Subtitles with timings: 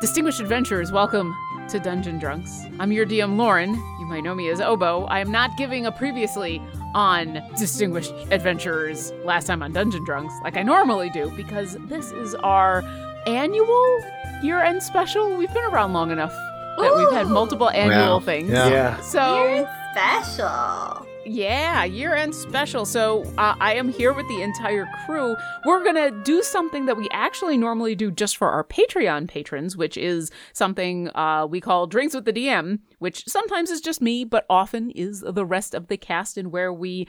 [0.00, 1.34] Distinguished adventurers, welcome
[1.68, 2.64] to Dungeon Drunks.
[2.78, 3.74] I'm your DM, Lauren.
[3.98, 5.04] You might know me as Obo.
[5.04, 6.60] I am not giving a previously
[6.94, 12.34] on Distinguished Adventurers last time on Dungeon Drunks like I normally do because this is
[12.36, 12.82] our
[13.26, 13.98] annual
[14.42, 15.34] year end special.
[15.36, 16.32] We've been around long enough
[16.78, 18.20] that we've had multiple annual Wow.
[18.20, 18.50] things.
[18.50, 18.68] Yeah.
[18.68, 19.00] Yeah.
[19.00, 21.06] So, You're special.
[21.26, 22.84] Yeah, year end special.
[22.84, 25.36] So uh, I am here with the entire crew.
[25.64, 29.76] We're going to do something that we actually normally do just for our Patreon patrons,
[29.76, 34.24] which is something uh, we call Drinks with the DM, which sometimes is just me,
[34.24, 37.06] but often is the rest of the cast, and where we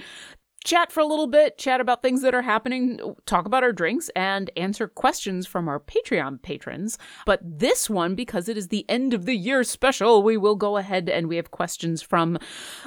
[0.67, 4.09] chat for a little bit, chat about things that are happening, talk about our drinks,
[4.17, 6.97] and answer questions from our Patreon patrons.
[7.25, 10.75] But this one, because it is the end of the year special, we will go
[10.75, 12.37] ahead and we have questions from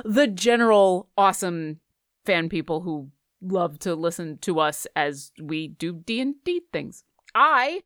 [0.04, 1.80] the general awesome
[2.26, 3.08] fan people who
[3.40, 7.04] love to listen to us as we do D&D things.
[7.34, 7.80] I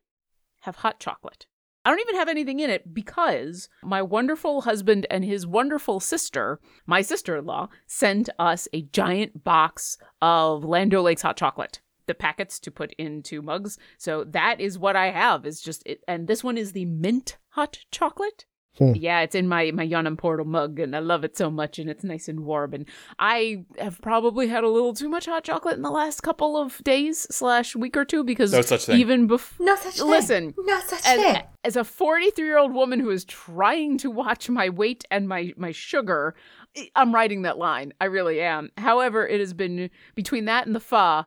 [0.61, 1.47] have hot chocolate.
[1.85, 6.59] I don't even have anything in it because my wonderful husband and his wonderful sister,
[6.87, 11.81] my sister in law, sent us a giant box of Land O'Lakes hot chocolate.
[12.07, 13.77] The packets to put into mugs.
[13.99, 15.45] So that is what I have.
[15.45, 18.45] Is just it, and this one is the mint hot chocolate.
[18.77, 18.93] Hmm.
[18.95, 21.89] Yeah, it's in my my Yawning Portal mug, and I love it so much, and
[21.89, 22.73] it's nice and warm.
[22.73, 22.85] And
[23.19, 26.83] I have probably had a little too much hot chocolate in the last couple of
[26.83, 28.99] days slash week or two because No such thing.
[28.99, 30.07] even before No such thing.
[30.09, 31.41] Listen, No such as, thing.
[31.63, 35.53] as a 43 year old woman who is trying to watch my weight and my
[35.57, 36.35] my sugar
[36.95, 40.79] i'm writing that line i really am however it has been between that and the
[40.81, 41.25] fa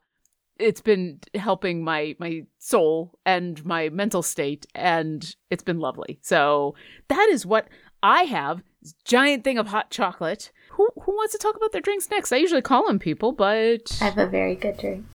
[0.58, 6.18] it's been helping my my soul and my mental state and it's been lovely.
[6.22, 6.74] So
[7.08, 7.68] that is what
[8.02, 8.62] i have.
[8.82, 10.52] This giant thing of hot chocolate.
[10.72, 12.32] Who who wants to talk about their drinks next?
[12.32, 15.06] I usually call them people but I have a very good drink.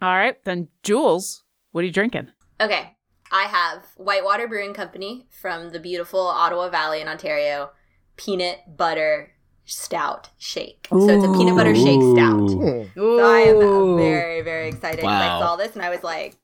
[0.00, 2.28] all right then jules what are you drinking?
[2.60, 2.96] Okay.
[3.32, 7.70] I have Whitewater Brewing Company from the beautiful Ottawa Valley in Ontario,
[8.16, 9.34] peanut butter
[9.70, 10.88] stout shake.
[10.90, 12.50] So it's a peanut butter shake stout.
[12.50, 12.82] Hmm.
[12.94, 15.04] So I am very, very excited.
[15.04, 15.38] Wow.
[15.38, 16.36] I saw this and I was like,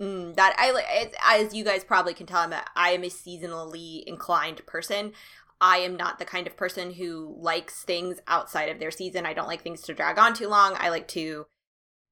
[0.00, 4.02] mm, that I As you guys probably can tell, I'm a, I am a seasonally
[4.04, 5.12] inclined person.
[5.60, 9.26] I am not the kind of person who likes things outside of their season.
[9.26, 10.74] I don't like things to drag on too long.
[10.78, 11.46] I like to.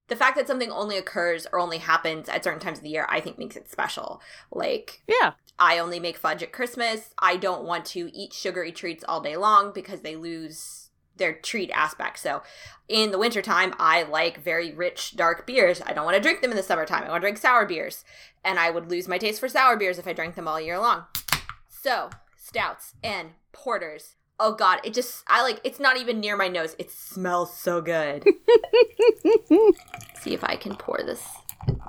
[0.07, 3.05] The fact that something only occurs or only happens at certain times of the year,
[3.09, 4.21] I think makes it special.
[4.51, 7.13] Like, yeah I only make fudge at Christmas.
[7.19, 11.69] I don't want to eat sugary treats all day long because they lose their treat
[11.71, 12.19] aspect.
[12.19, 12.41] So
[12.89, 15.81] in the wintertime, I like very rich, dark beers.
[15.85, 17.03] I don't want to drink them in the summertime.
[17.03, 18.03] I want to drink sour beers.
[18.43, 20.79] And I would lose my taste for sour beers if I drank them all year
[20.79, 21.05] long.
[21.69, 24.15] So, stouts and porters.
[24.39, 26.75] Oh god, it just I like it's not even near my nose.
[26.79, 28.23] It smells so good.
[30.19, 31.23] See if I can pour this.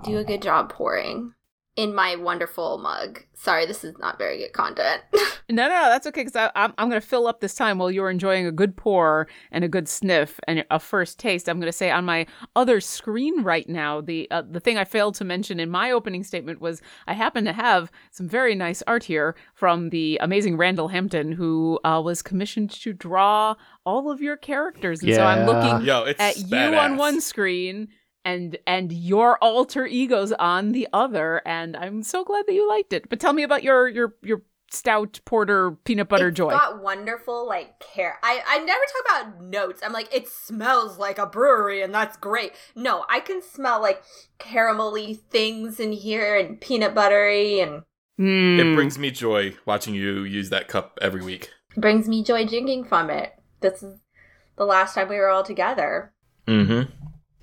[0.04, 1.32] Do a good job pouring
[1.76, 3.20] in my wonderful mug.
[3.34, 5.02] Sorry, this is not very good content.
[5.50, 7.90] No, no, no, that's okay because I'm I'm going to fill up this time while
[7.90, 11.46] you're enjoying a good pour and a good sniff and a first taste.
[11.46, 14.84] I'm going to say on my other screen right now, the uh, the thing I
[14.84, 18.82] failed to mention in my opening statement was I happen to have some very nice
[18.86, 23.54] art here from the amazing Randall Hampton, who uh, was commissioned to draw
[23.84, 27.88] all of your characters, and so I'm looking Yo, it's at you on one screen.
[28.24, 32.92] And and your alter egos on the other, and I'm so glad that you liked
[32.92, 33.08] it.
[33.08, 36.48] But tell me about your your your stout porter peanut butter It's joy.
[36.50, 38.18] got wonderful like care.
[38.22, 39.82] I I never talk about notes.
[39.84, 42.52] I'm like it smells like a brewery and that's great.
[42.76, 44.02] No, I can smell like
[44.38, 47.82] caramelly things in here and peanut buttery and
[48.20, 48.58] Mm.
[48.58, 51.50] It brings me joy watching you use that cup every week.
[51.76, 53.32] brings me joy drinking from it.
[53.60, 54.00] This is
[54.56, 56.12] the last time we were all together.
[56.46, 56.92] Mm-hmm.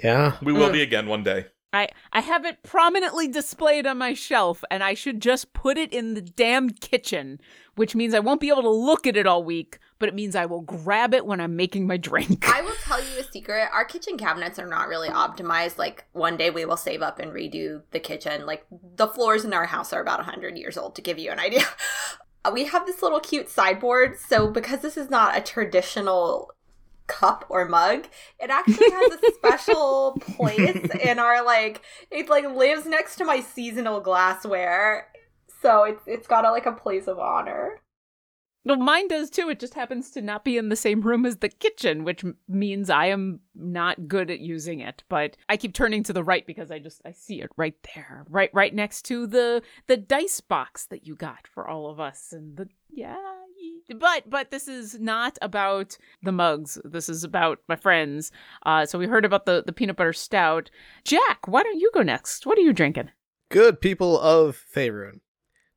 [0.03, 0.37] Yeah.
[0.41, 0.73] We will Mm.
[0.73, 1.47] be again one day.
[1.71, 5.93] I I have it prominently displayed on my shelf, and I should just put it
[5.93, 7.39] in the damn kitchen,
[7.75, 9.77] which means I won't be able to look at it all week.
[9.99, 12.49] But it means I will grab it when I'm making my drink.
[12.49, 13.67] I will tell you a secret.
[13.71, 15.77] Our kitchen cabinets are not really optimized.
[15.77, 18.45] Like one day we will save up and redo the kitchen.
[18.47, 18.65] Like
[18.95, 21.65] the floors in our house are about 100 years old to give you an idea.
[22.51, 24.17] We have this little cute sideboard.
[24.17, 26.51] So because this is not a traditional
[27.09, 28.07] cup or mug,
[28.39, 33.41] it actually has a special place in our like it like lives next to my
[33.41, 35.07] seasonal glassware.
[35.61, 37.81] So it's it's got a, like a place of honor.
[38.65, 39.49] No, mine does too.
[39.49, 42.35] It just happens to not be in the same room as the kitchen, which m-
[42.47, 45.03] means I am not good at using it.
[45.09, 48.25] But I keep turning to the right because I just I see it right there,
[48.29, 52.33] right right next to the the dice box that you got for all of us,
[52.33, 53.15] and the yeah.
[53.95, 56.79] But but this is not about the mugs.
[56.83, 58.31] This is about my friends.
[58.65, 60.69] Uh, so we heard about the the peanut butter stout.
[61.03, 62.45] Jack, why don't you go next?
[62.45, 63.11] What are you drinking?
[63.49, 65.21] Good people of Faerun.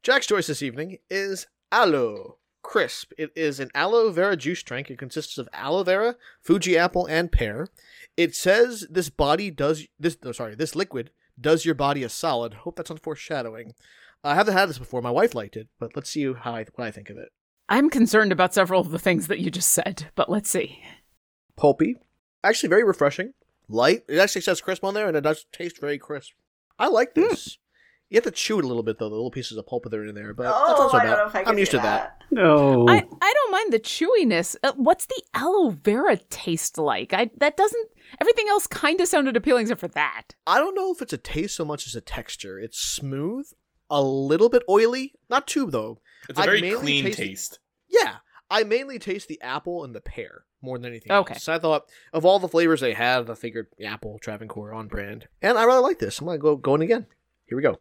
[0.03, 3.13] Jack's choice this evening is Aloe Crisp.
[3.19, 4.91] It is an aloe vera juice drink.
[4.91, 7.69] It consists of aloe vera, Fuji apple, and pear.
[8.17, 10.17] It says this body does this.
[10.25, 11.11] Oh, sorry, this liquid
[11.41, 12.55] does your body a solid.
[12.55, 13.75] Hope that's not foreshadowing.
[14.25, 15.03] I haven't had this before.
[15.03, 17.31] My wife liked it, but let's see how I, what I think of it.
[17.69, 20.83] I'm concerned about several of the things that you just said, but let's see.
[21.57, 21.97] Pulpy,
[22.45, 23.33] actually very refreshing.
[23.69, 24.03] Light.
[24.09, 26.33] It actually says crisp on there, and it does taste very crisp.
[26.79, 27.59] I like this.
[28.11, 29.09] You have to chew it a little bit though.
[29.09, 31.13] The little pieces of pulp that are in there, but oh, not so I don't
[31.13, 31.41] know bad.
[31.43, 32.23] if I I'm used do to that.
[32.31, 32.87] No.
[32.87, 34.55] I, I don't mind the chewiness.
[34.63, 37.15] Uh, what's the aloe vera taste like?
[37.15, 37.89] I that doesn't.
[38.21, 40.35] Everything else kind of sounded appealing except for that.
[40.47, 42.59] I don't know if it's a taste so much as a texture.
[42.59, 43.47] It's smooth,
[43.89, 46.01] a little bit oily, not too though.
[46.29, 47.59] It's a I very mainly clean taste- taste.
[47.89, 48.17] Yeah,
[48.51, 51.13] I mainly taste the apple and the pear more than anything.
[51.13, 51.35] Okay.
[51.35, 51.43] else.
[51.43, 55.29] So I thought of all the flavors they had, I figured apple, Travancore on brand,
[55.43, 56.21] and I really like this.
[56.21, 57.07] I'm gonna go going again.
[57.47, 57.81] Here we go.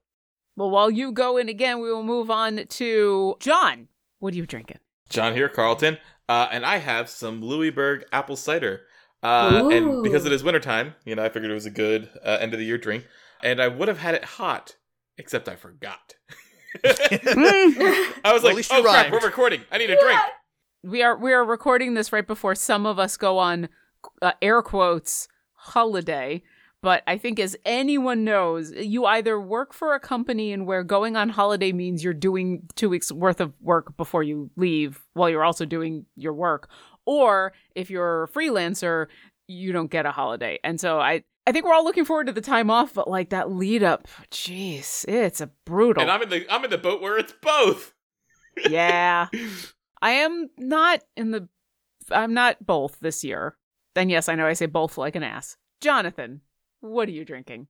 [0.57, 3.87] Well, while you go in again, we will move on to John.
[4.19, 4.79] What are you drinking?
[5.09, 5.97] John here, Carlton,
[6.27, 8.81] uh, and I have some Louisburg apple cider.
[9.23, 12.37] Uh, and because it is wintertime, you know, I figured it was a good uh,
[12.41, 13.05] end of the year drink.
[13.43, 14.75] And I would have had it hot,
[15.17, 16.15] except I forgot.
[16.83, 19.61] I was Well, like, least oh crap, we're recording.
[19.71, 20.19] I need a drink.
[20.83, 23.69] We are we are recording this right before some of us go on
[24.21, 26.43] uh, air quotes holiday.
[26.83, 31.15] But I think, as anyone knows, you either work for a company and where going
[31.15, 35.43] on holiday means you're doing two weeks worth of work before you leave while you're
[35.43, 36.69] also doing your work,
[37.05, 39.07] or if you're a freelancer,
[39.47, 40.57] you don't get a holiday.
[40.63, 43.29] And so I, I think we're all looking forward to the time off, but like
[43.29, 46.01] that lead up, jeez, it's a brutal.
[46.01, 47.93] And I'm in the I'm in the boat where it's both.
[48.69, 49.27] yeah.
[50.01, 51.47] I am not in the
[52.11, 53.55] I'm not both this year.
[53.95, 55.57] Then yes, I know I say both like an ass.
[55.81, 56.41] Jonathan,
[56.79, 57.67] what are you drinking?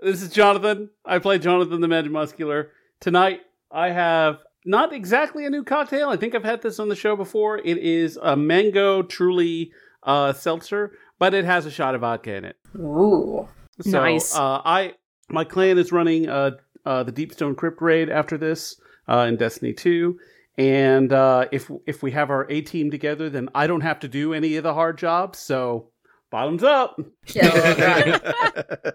[0.00, 0.90] This is Jonathan.
[1.04, 2.70] I play Jonathan the Mad Muscular.
[3.00, 6.08] Tonight, I have not exactly a new cocktail.
[6.08, 7.58] I think I've had this on the show before.
[7.58, 9.72] It is a mango truly
[10.04, 12.56] uh, seltzer, but it has a shot of vodka in it.
[12.76, 13.48] Ooh.
[13.80, 14.34] So, Nice.
[14.34, 14.94] Uh, I
[15.28, 16.52] my clan is running uh,
[16.84, 20.18] uh, the Deepstone Crypt raid after this uh, in Destiny Two,
[20.56, 24.08] and uh, if if we have our A team together, then I don't have to
[24.08, 25.38] do any of the hard jobs.
[25.38, 25.90] So
[26.30, 27.00] bottoms up.
[27.34, 28.18] Yeah.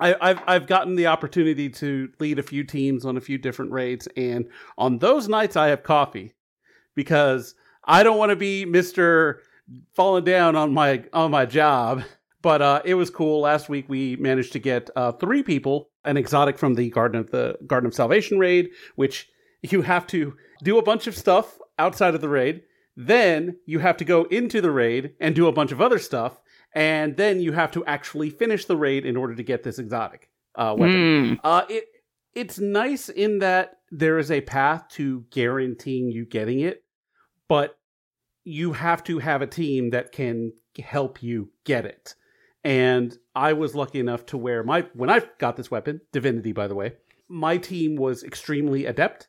[0.00, 3.70] I, I've I've gotten the opportunity to lead a few teams on a few different
[3.70, 6.34] raids, and on those nights I have coffee
[6.96, 7.54] because
[7.84, 9.42] I don't want to be Mister
[9.94, 12.02] falling down on my on my job.
[12.42, 13.40] But uh, it was cool.
[13.40, 17.30] Last week we managed to get uh, three people an exotic from the Garden of
[17.30, 19.28] the Garden of Salvation raid, which
[19.62, 22.62] you have to do a bunch of stuff outside of the raid.
[22.96, 26.40] Then you have to go into the raid and do a bunch of other stuff,
[26.74, 30.28] and then you have to actually finish the raid in order to get this exotic
[30.54, 30.96] uh, weapon.
[31.36, 31.40] Mm.
[31.42, 31.84] Uh, it
[32.34, 36.84] it's nice in that there is a path to guaranteeing you getting it,
[37.48, 37.76] but
[38.44, 42.14] you have to have a team that can help you get it.
[42.62, 46.66] And I was lucky enough to where my when I got this weapon, Divinity, by
[46.66, 46.92] the way,
[47.28, 49.28] my team was extremely adept,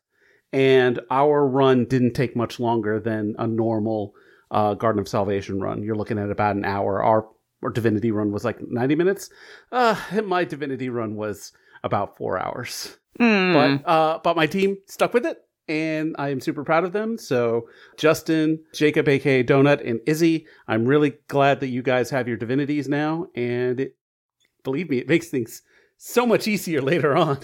[0.54, 4.14] and our run didn't take much longer than a normal
[4.52, 5.84] uh, Garden of Salvation run.
[5.84, 7.04] You're looking at about an hour.
[7.04, 7.28] Our,
[7.64, 9.30] our Divinity run was like 90 minutes.
[9.72, 11.52] Uh, my Divinity run was
[11.84, 12.98] about four hours.
[13.20, 13.54] Mm.
[13.84, 17.18] But uh, but my team stuck with it, and I am super proud of them.
[17.18, 17.68] So
[17.98, 22.88] Justin, Jacob, aka Donut, and Izzy, I'm really glad that you guys have your divinities
[22.88, 23.96] now, and it,
[24.64, 25.62] believe me, it makes things
[25.98, 27.40] so much easier later on.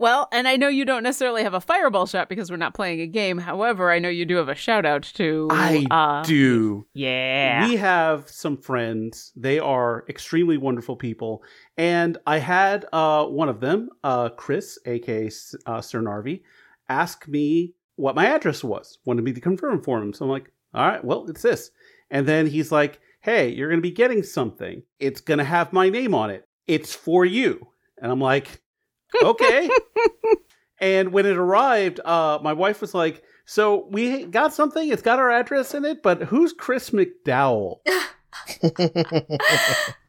[0.00, 3.00] Well, and I know you don't necessarily have a fireball shot because we're not playing
[3.00, 3.36] a game.
[3.36, 6.86] However, I know you do have a shout out to I uh, do.
[6.94, 7.66] Yeah.
[7.66, 9.32] We have some friends.
[9.34, 11.42] They are extremely wonderful people.
[11.76, 15.30] And I had uh, one of them, uh, Chris, aka
[15.66, 16.42] uh, Sir Narvi,
[16.88, 20.12] ask me what my address was, wanted me to confirm for him.
[20.12, 21.70] So I'm like, all right, well, it's this.
[22.10, 24.82] And then he's like, hey, you're going to be getting something.
[24.98, 26.46] It's going to have my name on it.
[26.66, 27.68] It's for you.
[28.00, 28.62] And I'm like,
[29.22, 29.68] okay.
[30.80, 34.88] and when it arrived, uh, my wife was like, so we got something.
[34.88, 37.78] It's got our address in it, but who's Chris McDowell?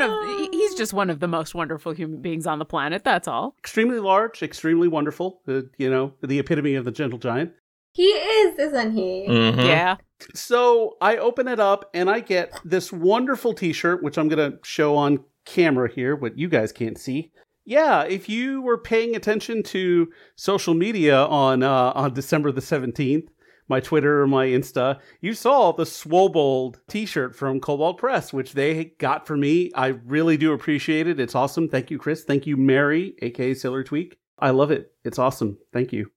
[0.00, 3.04] one one of he's just one of the most wonderful human beings on the planet.
[3.04, 3.54] That's all.
[3.58, 5.40] extremely large, extremely wonderful.
[5.48, 7.52] Uh, you know, the epitome of the gentle giant.
[7.92, 9.26] he is, isn't he?
[9.28, 9.64] Mhm.
[9.64, 9.96] Yeah.
[10.34, 14.96] So I open it up and I get this wonderful T-shirt, which I'm gonna show
[14.96, 17.30] on camera here, what you guys can't see.
[17.66, 23.30] Yeah, if you were paying attention to social media on uh, on December the seventeenth,
[23.68, 28.84] my Twitter or my Insta, you saw the Swobold T-shirt from Kobold Press, which they
[28.98, 29.70] got for me.
[29.74, 31.18] I really do appreciate it.
[31.18, 31.68] It's awesome.
[31.68, 32.24] Thank you, Chris.
[32.24, 34.18] Thank you, Mary, aka Sailor Tweak.
[34.38, 34.92] I love it.
[35.04, 35.58] It's awesome.
[35.72, 36.10] Thank you.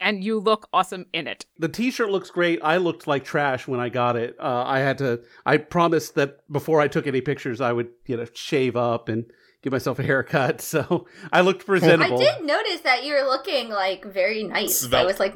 [0.00, 1.46] and you look awesome in it.
[1.58, 2.58] The T-shirt looks great.
[2.64, 4.34] I looked like trash when I got it.
[4.40, 5.20] Uh, I had to.
[5.46, 9.24] I promised that before I took any pictures, I would you know shave up and
[9.62, 10.60] give myself a haircut.
[10.74, 12.18] So I looked presentable.
[12.18, 14.92] I did notice that you were looking like very nice.
[14.92, 15.34] I was like,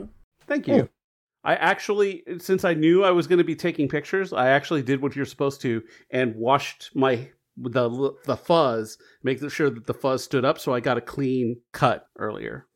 [0.49, 0.89] Thank you.
[1.45, 5.01] I actually, since I knew I was going to be taking pictures, I actually did
[5.01, 10.23] what you're supposed to and washed my the the fuzz, making sure that the fuzz
[10.23, 12.67] stood up, so I got a clean cut earlier.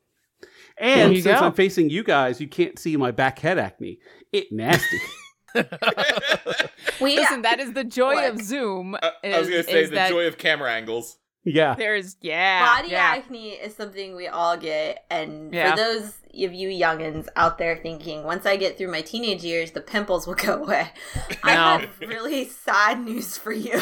[0.78, 1.46] And since go.
[1.46, 3.98] I'm facing you guys, you can't see my back head acne.
[4.32, 4.98] It nasty.
[7.00, 8.32] we Listen, that is the joy What?
[8.32, 8.94] of Zoom.
[8.94, 11.18] Uh, I was gonna say the that joy of camera angles.
[11.44, 11.74] Yeah.
[11.74, 13.14] There's yeah, body yeah.
[13.16, 15.70] acne is something we all get and Yeah.
[15.70, 19.72] for those of you youngins out there thinking once i get through my teenage years
[19.72, 20.88] the pimples will go away
[21.42, 23.80] i have really sad news for you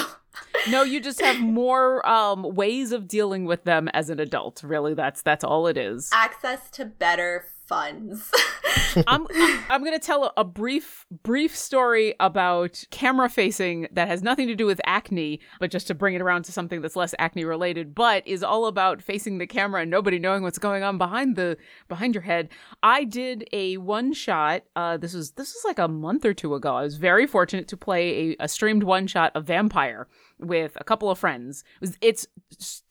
[0.68, 4.62] No, you just have more um, ways of dealing with them as an adult.
[4.62, 6.08] Really, that's that's all it is.
[6.12, 8.32] access to better funds
[9.06, 9.26] I'm
[9.68, 14.54] I'm gonna tell a, a brief brief story about camera facing that has nothing to
[14.54, 17.94] do with acne, but just to bring it around to something that's less acne related,
[17.94, 21.56] but is all about facing the camera and nobody knowing what's going on behind the
[21.88, 22.48] behind your head.
[22.82, 24.62] I did a one shot.
[24.76, 26.76] Uh, this was this was like a month or two ago.
[26.76, 30.08] I was very fortunate to play a, a streamed one shot of Vampire
[30.38, 31.64] with a couple of friends.
[31.76, 32.26] It was, it's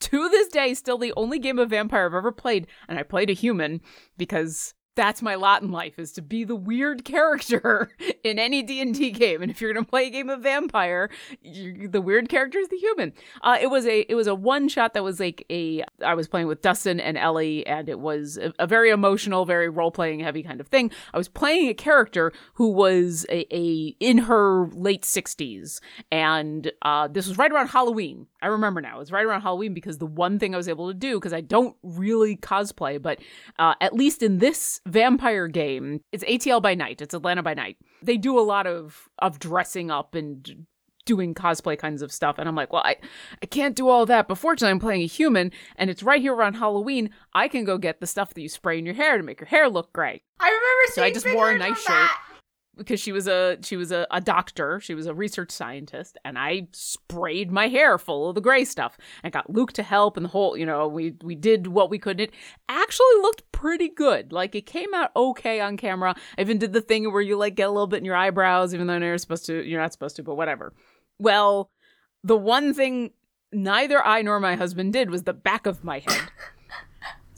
[0.00, 3.30] to this day still the only game of Vampire I've ever played, and I played
[3.30, 3.80] a human
[4.16, 4.69] because
[5.00, 7.90] that's my lot in life is to be the weird character
[8.22, 9.40] in any d&d game.
[9.40, 11.08] And if you're going to play a game of vampire
[11.42, 13.14] the weird character is the human.
[13.40, 16.28] Uh, it was a it was a one shot that was like a i was
[16.28, 20.42] playing with dustin and ellie and it was a, a very emotional very role-playing heavy
[20.42, 20.90] kind of thing.
[21.14, 25.80] I was playing a character who was a, a in her late 60s
[26.12, 28.26] and uh, this was right around halloween.
[28.42, 28.96] I remember now.
[28.96, 31.32] It was right around halloween because the one thing i was able to do because
[31.32, 33.18] i don't really cosplay but
[33.58, 37.00] uh, at least in this vampire game, it's ATL by night.
[37.00, 37.76] It's Atlanta by night.
[38.02, 40.66] They do a lot of of dressing up and
[41.06, 42.96] doing cosplay kinds of stuff, and I'm like, well, I
[43.42, 44.28] I can't do all that.
[44.28, 47.10] But fortunately, I'm playing a human, and it's right here around Halloween.
[47.32, 49.48] I can go get the stuff that you spray in your hair to make your
[49.48, 50.22] hair look great.
[50.38, 51.88] i remember So I just wore a nice shirt.
[51.88, 52.22] that.
[52.80, 54.80] Because she was a she was a, a doctor.
[54.80, 58.96] She was a research scientist and i sprayed my hair full of the gray stuff.
[59.22, 61.98] I got luke to help and the whole you know we we did what we
[61.98, 62.20] could.
[62.20, 62.32] It
[62.68, 64.32] actually looked pretty good.
[64.32, 66.14] Like it came out okay on camera.
[66.38, 68.72] I even did the thing where you like get a little bit in your eyebrows
[68.72, 70.72] even though you're supposed to you're not supposed to but whatever.
[71.18, 71.70] Well
[72.24, 73.10] the one thing
[73.52, 76.30] neither i nor my husband did was the back of my head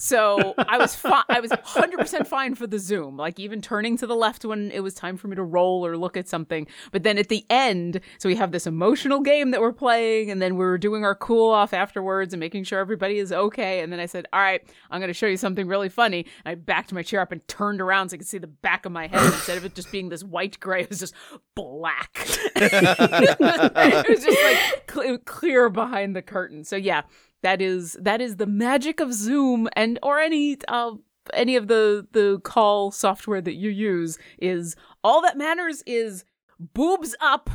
[0.02, 4.06] so I was fi- I was 100% fine for the zoom, like even turning to
[4.08, 6.66] the left when it was time for me to roll or look at something.
[6.90, 10.42] But then at the end, so we have this emotional game that we're playing and
[10.42, 13.78] then we're doing our cool off afterwards and making sure everybody is okay.
[13.78, 16.50] And then I said, "All right, I'm going to show you something really funny." And
[16.50, 18.90] I backed my chair up and turned around so I could see the back of
[18.90, 21.14] my head instead of it just being this white gray, it was just
[21.54, 22.10] black.
[22.56, 26.64] it was just like cl- clear behind the curtain.
[26.64, 27.02] So yeah,
[27.42, 30.92] that is that is the magic of Zoom and or any uh
[31.34, 36.24] any of the the call software that you use is all that matters is
[36.58, 37.50] boobs up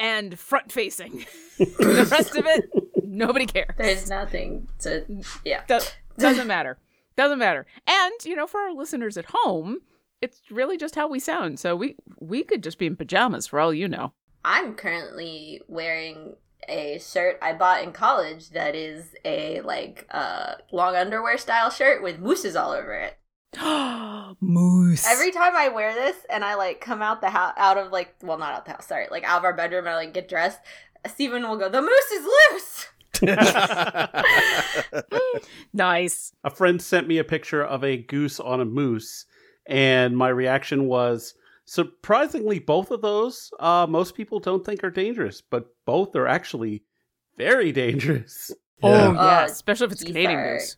[0.00, 1.24] and front facing.
[1.58, 2.68] the rest of it
[3.04, 3.68] nobody cares.
[3.78, 5.04] there's nothing to
[5.44, 5.78] yeah Do-
[6.18, 6.78] doesn't matter.
[7.16, 7.64] Doesn't matter.
[7.86, 9.78] And, you know, for our listeners at home,
[10.20, 11.60] it's really just how we sound.
[11.60, 14.12] So we we could just be in pajamas for all you know.
[14.44, 16.34] i'm currently wearing
[16.68, 22.02] a shirt i bought in college that is a like uh long underwear style shirt
[22.02, 23.18] with mooses all over it
[24.40, 25.06] Moose.
[25.06, 28.14] Every time I wear this and I like come out the house, out of like,
[28.22, 30.28] well, not out the house, sorry, like out of our bedroom and I like get
[30.28, 30.58] dressed,
[31.06, 32.86] Steven will go, the moose is loose.
[35.72, 36.32] nice.
[36.42, 39.26] a friend sent me a picture of a goose on a moose,
[39.66, 45.40] and my reaction was surprisingly both of those uh, most people don't think are dangerous,
[45.40, 46.82] but both are actually
[47.38, 48.50] very dangerous.
[48.82, 49.12] Oh Yeah.
[49.12, 50.76] yeah, Uh, especially if it's geese Canadian are- moose.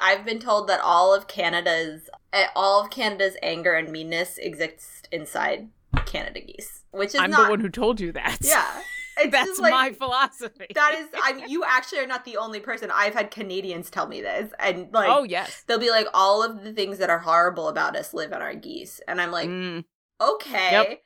[0.00, 5.02] I've been told that all of Canada's, eh, all of Canada's anger and meanness exists
[5.12, 5.68] inside
[6.06, 7.44] Canada geese, which is I'm not.
[7.44, 8.38] the one who told you that.
[8.40, 8.82] yeah,
[9.18, 10.66] it's That's like, my philosophy.
[10.74, 12.90] That is, I mean, you actually are not the only person.
[12.92, 15.62] I've had Canadians tell me this, and like, oh yes.
[15.66, 18.54] they'll be like, all of the things that are horrible about us live in our
[18.54, 19.84] geese, and I'm like, Mm,
[20.20, 21.02] okay, Yep.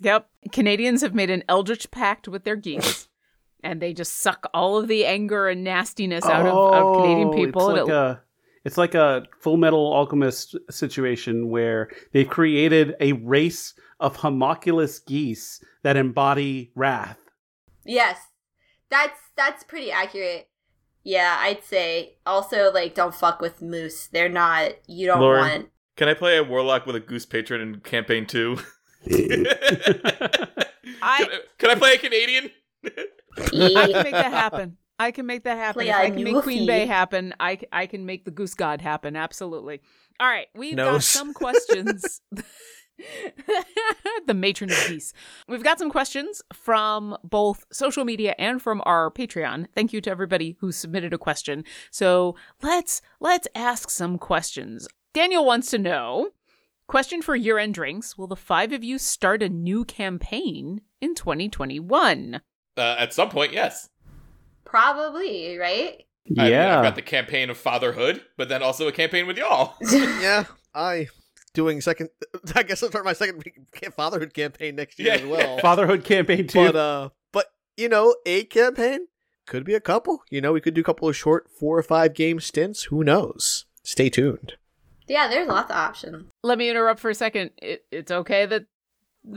[0.00, 0.28] yep.
[0.52, 3.08] Canadians have made an eldritch pact with their geese.
[3.64, 6.52] And they just suck all of the anger and nastiness out of, of
[6.84, 7.70] oh, Canadian Oh, people.
[7.70, 8.20] It's like it- a
[8.64, 15.96] it's like a Fullmetal Alchemist situation where they've created a race of homunculus geese that
[15.96, 17.18] embody wrath.
[17.84, 18.18] Yes.
[18.90, 20.48] That's that's pretty accurate.
[21.04, 24.08] Yeah, I'd say also like don't fuck with moose.
[24.08, 25.40] They're not you don't Lauren.
[25.48, 28.58] want Can I play a warlock with a goose patron in campaign two?
[29.06, 29.46] I- can,
[31.02, 32.50] I, can I play a Canadian?
[32.84, 34.78] I can make that happen.
[34.98, 35.82] I can make that happen.
[35.82, 39.16] Play If can make Queen Bay happen, I, I can make the Goose God happen.
[39.16, 39.80] Absolutely.
[40.20, 42.20] All right, we've got some questions.
[44.26, 45.12] the matron of peace.
[45.48, 49.66] We've got some questions from both social media and from our Patreon.
[49.74, 51.64] Thank you to everybody who submitted a question.
[51.90, 54.86] So let's let's ask some questions.
[55.14, 56.30] Daniel wants to know.
[56.86, 62.40] Question for year-end drinks: Will the five of you start a new campaign in 2021?
[62.76, 63.88] Uh, at some point, yes.
[64.64, 66.04] Probably, right?
[66.38, 66.78] I mean, yeah.
[66.78, 69.74] I've got the campaign of fatherhood, but then also a campaign with y'all.
[69.92, 71.08] yeah, I
[71.54, 72.08] doing second.
[72.54, 73.42] I guess I'll start my second
[73.96, 75.14] fatherhood campaign next year Yeah.
[75.20, 75.58] as well.
[75.60, 76.66] Fatherhood campaign too.
[76.72, 79.06] But uh, but you know, a campaign
[79.46, 80.22] could be a couple.
[80.30, 82.84] You know, we could do a couple of short four or five game stints.
[82.84, 83.66] Who knows?
[83.82, 84.54] Stay tuned.
[85.08, 86.26] Yeah, there's lots of options.
[86.42, 87.50] Let me interrupt for a second.
[87.60, 88.66] It, it's okay that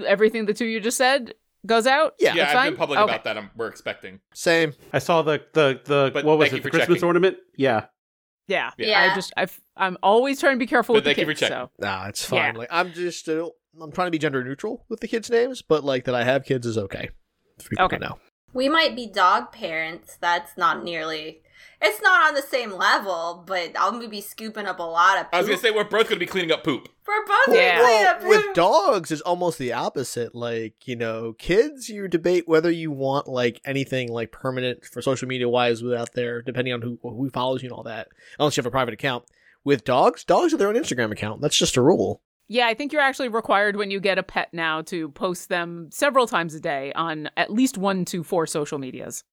[0.05, 1.33] everything the two you just said
[1.65, 2.13] goes out.
[2.19, 2.33] Yeah.
[2.35, 2.71] yeah, It's I've fine?
[2.73, 3.11] been public Okay.
[3.11, 3.37] about that.
[3.37, 4.19] I'm, we're expecting.
[4.33, 4.73] Same.
[4.93, 6.63] I saw the the the But what was it?
[6.63, 7.07] The Christmas checking.
[7.07, 7.37] ornament?
[7.57, 7.85] Yeah.
[8.47, 9.09] Yeah, Yeah.
[9.11, 11.31] I just I I'm always trying to be careful But with the thank you for
[11.31, 11.39] kids.
[11.49, 11.55] checking.
[11.57, 12.53] So Nah, it's fine.
[12.53, 12.59] Yeah.
[12.59, 13.49] Like I'm just uh,
[13.81, 16.45] I'm trying to be gender neutral with the kids' names, but like that I have
[16.45, 17.09] kids is okay.
[17.79, 17.97] Okay.
[17.97, 18.19] to know.
[18.53, 20.17] We might be dog parents.
[20.21, 21.41] That's not nearly.
[21.81, 25.23] It's not on the same level, but I'm gonna be scooping up a lot of.
[25.25, 25.33] Poop.
[25.33, 26.87] I was gonna say we're both gonna be cleaning up poop.
[27.07, 27.77] we're both Yeah.
[27.77, 30.33] gonna clean Well, up with dogs, it's almost the opposite.
[30.33, 35.27] Like, you know, kids, you debate whether you want like anything like permanent for social
[35.27, 38.07] media wise without there, depending on who who follows you and all that.
[38.39, 39.25] Unless you have a private account.
[39.63, 41.41] With dogs, dogs have their own Instagram account.
[41.41, 42.21] That's just a rule.
[42.47, 45.89] yeah, I think you're actually required when you get a pet now to post them
[45.91, 49.23] several times a day on at least one to four social medias.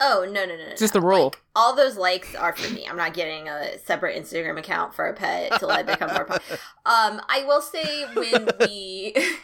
[0.00, 0.70] Oh no no no no!
[0.70, 1.00] It's just no.
[1.00, 1.24] the rule.
[1.24, 2.86] Like, all those likes are for me.
[2.88, 6.24] I'm not getting a separate Instagram account for a pet till I become more.
[6.24, 6.34] Po-
[6.86, 9.14] um, I will say when we.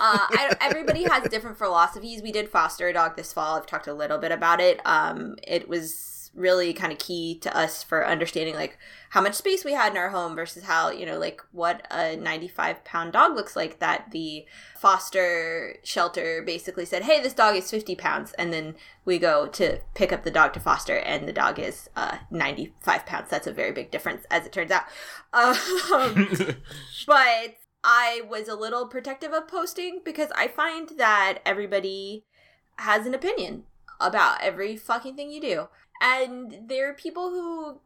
[0.00, 2.20] Uh, I, everybody has different philosophies.
[2.20, 3.56] We did foster a dog this fall.
[3.56, 4.84] I've talked a little bit about it.
[4.84, 5.94] Um, it was
[6.34, 8.76] really kind of key to us for understanding like
[9.10, 12.16] how much space we had in our home versus how you know like what a
[12.16, 13.78] 95 pound dog looks like.
[13.78, 14.44] That the
[14.78, 19.80] foster shelter basically said, "Hey, this dog is 50 pounds," and then we go to
[19.94, 23.30] pick up the dog to foster, and the dog is uh, 95 pounds.
[23.30, 24.84] That's a very big difference, as it turns out.
[25.34, 26.28] Um,
[27.08, 32.24] but I was a little protective of posting because I find that everybody
[32.78, 33.64] has an opinion
[34.00, 35.68] about every fucking thing you do.
[36.00, 37.80] And there are people who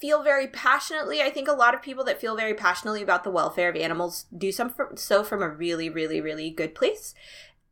[0.00, 1.22] feel very passionately.
[1.22, 4.26] I think a lot of people that feel very passionately about the welfare of animals
[4.36, 7.14] do some from, so from a really, really, really good place.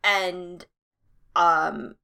[0.02, 0.64] And
[1.36, 1.96] um,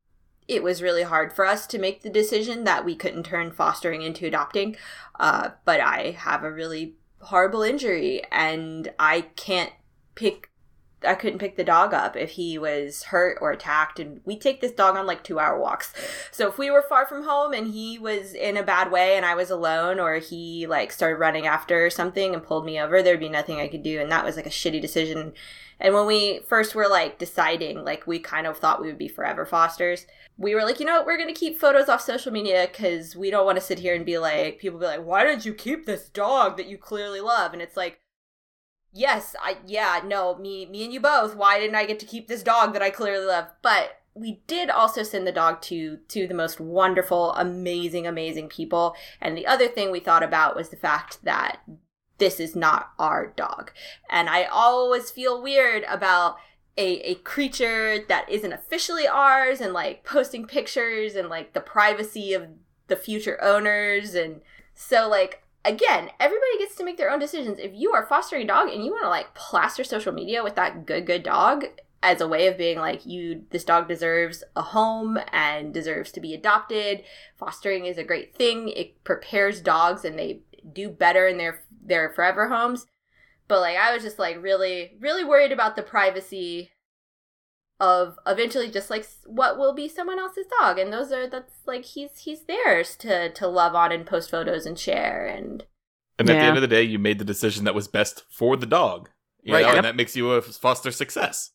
[0.47, 4.03] it was really hard for us to make the decision that we couldn't turn fostering
[4.03, 4.77] into adopting.
[5.19, 9.73] Uh, but I have a really horrible injury and I can't
[10.15, 10.51] pick
[11.07, 14.61] I couldn't pick the dog up if he was hurt or attacked and we take
[14.61, 15.93] this dog on like 2 hour walks.
[16.31, 19.25] So if we were far from home and he was in a bad way and
[19.25, 23.21] I was alone or he like started running after something and pulled me over, there'd
[23.21, 25.33] be nothing I could do and that was like a shitty decision.
[25.81, 29.09] And when we first were like deciding, like we kind of thought we would be
[29.09, 30.07] forever fosters,
[30.39, 33.31] we were like, you know what, we're gonna keep photos off social media because we
[33.31, 35.85] don't want to sit here and be like, people be like, why did you keep
[35.85, 37.53] this dog that you clearly love?
[37.53, 38.01] And it's like,
[38.95, 41.37] yes, I yeah, no, me me and you both.
[41.37, 43.49] Why didn't I get to keep this dog that I clearly love?
[43.61, 48.95] But we did also send the dog to to the most wonderful, amazing, amazing people.
[49.21, 51.61] And the other thing we thought about was the fact that
[52.19, 53.73] this is not our dog.
[54.09, 56.37] And I always feel weird about
[56.77, 62.33] a, a creature that isn't officially ours and like posting pictures and like the privacy
[62.33, 62.49] of
[62.87, 64.41] the future owners and
[64.75, 67.59] so like again everybody gets to make their own decisions.
[67.59, 70.57] If you are fostering a dog and you want to like plaster social media with
[70.57, 71.65] that good good dog
[72.03, 76.21] as a way of being like you this dog deserves a home and deserves to
[76.21, 77.03] be adopted
[77.37, 78.69] fostering is a great thing.
[78.69, 82.87] It prepares dogs and they do better in their their forever homes.
[83.47, 86.71] But like i was just like really really worried about the privacy
[87.89, 91.85] of eventually just like what will be someone else's dog and those are that's like
[91.85, 95.65] he's he's theirs to to love on and post photos and share and
[96.19, 98.57] And at the end of the day, you made the decision that was best for
[98.57, 99.11] the dog.
[99.43, 99.63] You Right.
[99.63, 99.77] know, Yep.
[99.79, 101.51] and that makes you a foster success.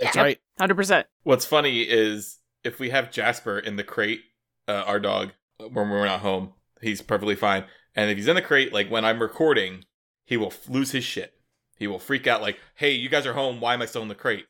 [0.00, 0.38] That's right.
[0.58, 1.06] Hundred percent.
[1.24, 4.22] What's funny is if we have Jasper in the crate,
[4.66, 7.64] uh, our dog, when we're not home, he's perfectly fine.
[7.94, 9.84] And if he's in the crate, like when I'm recording,
[10.24, 11.34] he will f- lose his shit.
[11.78, 13.60] He will freak out, like, "Hey, you guys are home.
[13.60, 14.46] Why am I still in the crate?"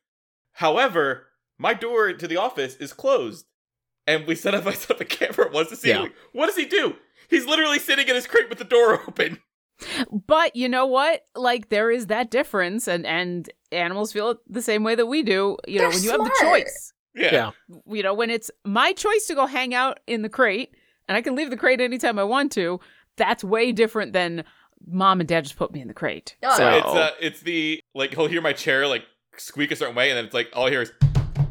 [0.58, 3.46] However, my door to the office is closed,
[4.08, 6.08] and we set up I set up a camera once to see Yeah.
[6.32, 6.96] what does he do.
[7.30, 9.38] He's literally sitting in his crate with the door open.
[10.26, 11.22] But you know what?
[11.36, 15.22] Like there is that difference, and and animals feel it the same way that we
[15.22, 15.56] do.
[15.68, 16.92] You know, They're when you have the choice.
[17.14, 17.32] Yeah.
[17.32, 17.50] Yeah.
[17.86, 20.74] You know, when it's my choice to go hang out in the crate,
[21.06, 22.80] and I can leave the crate anytime I want to.
[23.16, 24.42] That's way different than
[24.84, 26.36] mom and dad just put me in the crate.
[26.42, 29.04] Oh, so It's uh, it's the like he'll hear my chair like
[29.40, 30.92] squeak a certain way, and then it's like all I hear is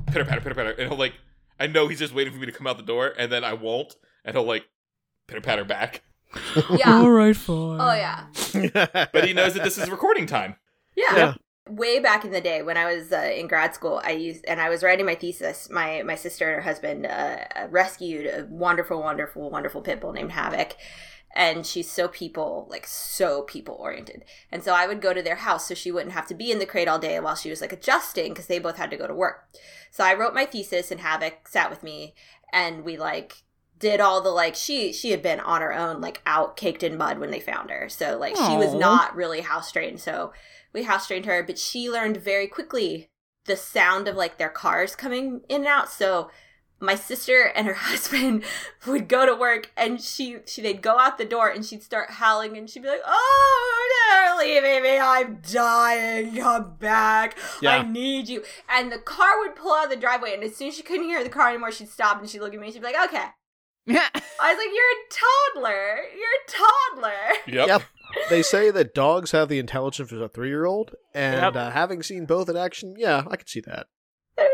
[0.08, 1.14] pitter patter, pitter patter, and he'll like
[1.60, 3.54] I know he's just waiting for me to come out the door, and then I
[3.54, 4.66] won't, and he'll like
[5.28, 6.04] pitter patter back,
[6.78, 7.06] Yeah.
[7.08, 7.80] right, fine.
[7.82, 9.08] Oh yeah.
[9.14, 10.56] but he knows that this is recording time.
[10.96, 11.16] Yeah.
[11.16, 11.34] Yeah.
[11.70, 14.62] Way back in the day when I was uh, in grad school, I used and
[14.62, 15.70] I was writing my thesis.
[15.70, 20.14] My my sister and her husband uh, uh, rescued a wonderful, wonderful, wonderful pit bull
[20.14, 20.76] named Havoc,
[21.36, 24.26] and she's so people like so people oriented.
[24.52, 26.60] And so I would go to their house so she wouldn't have to be in
[26.60, 29.08] the crate all day while she was like adjusting because they both had to go
[29.08, 29.48] to work.
[29.92, 32.14] So I wrote my thesis and Havoc sat with me
[32.52, 33.44] and we like
[33.80, 36.98] did all the like she she had been on her own like out caked in
[36.98, 40.34] mud when they found her so like she was not really house trained so
[40.74, 43.10] we house trained her but she learned very quickly
[43.46, 46.30] the sound of like their cars coming in and out so
[46.80, 48.44] my sister and her husband
[48.86, 52.12] would go to work and she she they'd go out the door and she'd start
[52.12, 57.78] howling and she'd be like oh they're leaving me i'm dying come back Yeah.
[57.78, 60.68] i need you and the car would pull out of the driveway and as soon
[60.68, 62.74] as she couldn't hear the car anymore she'd stop and she'd look at me and
[62.74, 63.26] she'd be like okay
[63.86, 65.98] yeah I was like, "You're a toddler.
[66.14, 67.68] You're a toddler." Yep.
[67.68, 67.82] Yep.
[68.30, 71.56] they say that dogs have the intelligence of a three-year-old, and Yep.
[71.56, 73.88] uh, having seen both in action, yeah, I could see that.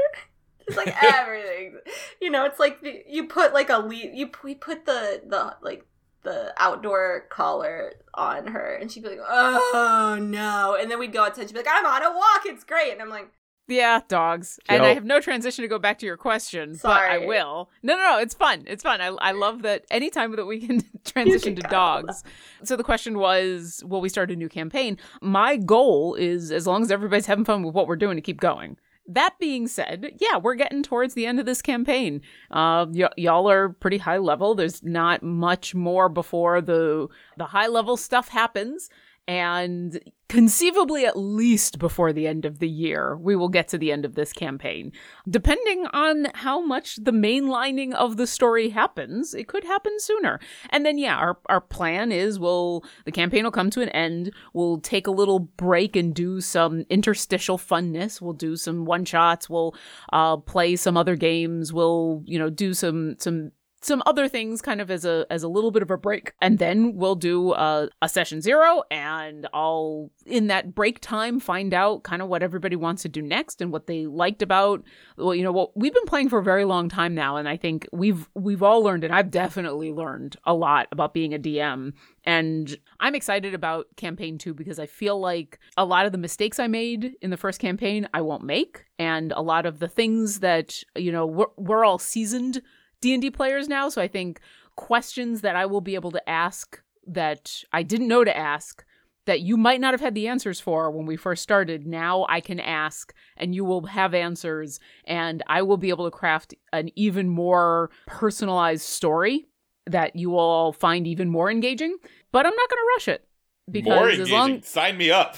[0.67, 1.77] It's like everything.
[2.21, 4.11] You know, it's like the, you put like a lead.
[4.13, 5.85] You we put the the like
[6.23, 11.23] the outdoor collar on her, and she'd be like, "Oh no!" And then we'd go
[11.25, 11.41] outside.
[11.41, 12.43] and She'd be like, "I'm on a walk.
[12.45, 13.29] It's great." And I'm like,
[13.67, 14.59] Yeah, dogs.
[14.69, 17.69] And I have no transition to go back to your question, but I will.
[17.81, 18.19] No, no, no.
[18.19, 18.63] It's fun.
[18.67, 19.01] It's fun.
[19.01, 22.01] I, I love that Any anytime that we can transition to can cuddle.
[22.07, 22.23] dogs.
[22.63, 24.97] So the question was will we start a new campaign?
[25.21, 28.39] My goal is, as long as everybody's having fun with what we're doing, to keep
[28.39, 28.77] going.
[29.07, 32.21] That being said, yeah, we're getting towards the end of this campaign.
[32.49, 34.55] Uh, y- y'all are pretty high level.
[34.55, 38.89] There's not much more before the the high level stuff happens,
[39.27, 43.91] and conceivably at least before the end of the year, we will get to the
[43.91, 44.91] end of this campaign.
[45.29, 50.39] Depending on how much the mainlining of the story happens, it could happen sooner.
[50.71, 54.33] And then, yeah, our, our plan is we'll, the campaign will come to an end.
[54.53, 58.19] We'll take a little break and do some interstitial funness.
[58.19, 59.49] We'll do some one shots.
[59.49, 59.75] We'll
[60.11, 61.71] uh, play some other games.
[61.71, 63.51] We'll, you know, do some, some,
[63.85, 66.33] some other things kind of as a as a little bit of a break.
[66.41, 71.73] And then we'll do a, a session zero and i'll in that break time find
[71.73, 74.83] out kind of what everybody wants to do next and what they liked about
[75.17, 77.37] well you know what we've been playing for a very long time now.
[77.37, 81.33] And i think we've we've all learned and i've definitely learned a lot about being
[81.33, 81.93] a dm
[82.23, 86.59] and i'm excited about campaign 2 because i feel like a lot of the mistakes
[86.59, 88.85] i made in the first campaign i won't make.
[88.99, 92.61] And a lot of the things that you know we're, we're all seasoned
[93.03, 94.39] D&D players now, so I think
[94.75, 98.83] questions that I will be able to ask that I didn't know to ask
[99.25, 102.41] that you might not have had the answers for when we first started, now I
[102.41, 106.89] can ask and you will have answers and I will be able to craft an
[106.95, 109.47] even more personalized story
[109.85, 111.97] that you will all find even more engaging,
[112.31, 113.27] but I'm not going to rush it
[113.69, 115.37] because as long Sign me up.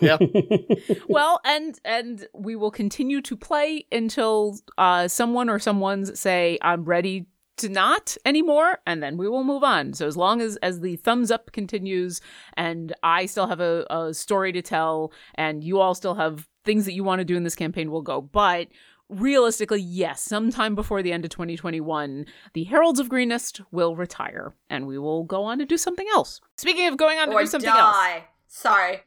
[1.08, 6.84] well and and we will continue to play until uh someone or someone's say i'm
[6.84, 7.26] ready
[7.58, 9.92] to not anymore and then we will move on.
[9.92, 12.20] So as long as as the thumbs up continues
[12.54, 16.84] and i still have a, a story to tell and you all still have things
[16.84, 18.20] that you want to do in this campaign we'll go.
[18.20, 18.68] But
[19.08, 22.24] realistically yes sometime before the end of 2021
[22.54, 26.40] the heralds of greenest will retire and we will go on to do something else.
[26.56, 27.96] Speaking of going on to do something else.
[27.96, 28.24] die.
[28.48, 29.02] Sorry.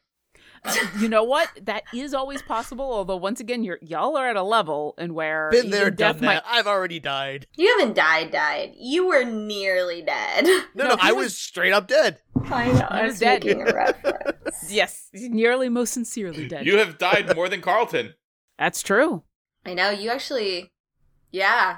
[0.99, 1.49] You know what?
[1.63, 2.86] That is always possible.
[2.86, 6.43] Although once again, you're y'all are at a level and where Been there, done that.
[6.47, 7.47] I've already died.
[7.56, 8.32] You haven't died.
[8.32, 8.73] Died.
[8.78, 10.45] You were nearly dead.
[10.45, 12.19] No, No, no, I was- was straight up dead.
[12.45, 12.88] I know.
[12.89, 13.43] I was was dead.
[13.43, 14.32] making a reference.
[14.69, 16.65] Yes, nearly most sincerely dead.
[16.65, 18.13] You have died more than Carlton.
[18.58, 19.23] That's true.
[19.65, 19.89] I know.
[19.91, 20.71] You actually.
[21.32, 21.78] Yeah.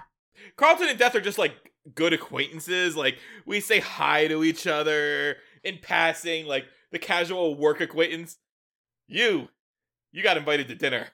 [0.55, 1.53] Carlton and Death are just like
[1.95, 2.95] good acquaintances.
[2.95, 8.37] Like we say hi to each other in passing, like the casual work acquaintance.
[9.07, 9.49] You,
[10.11, 11.07] you got invited to dinner.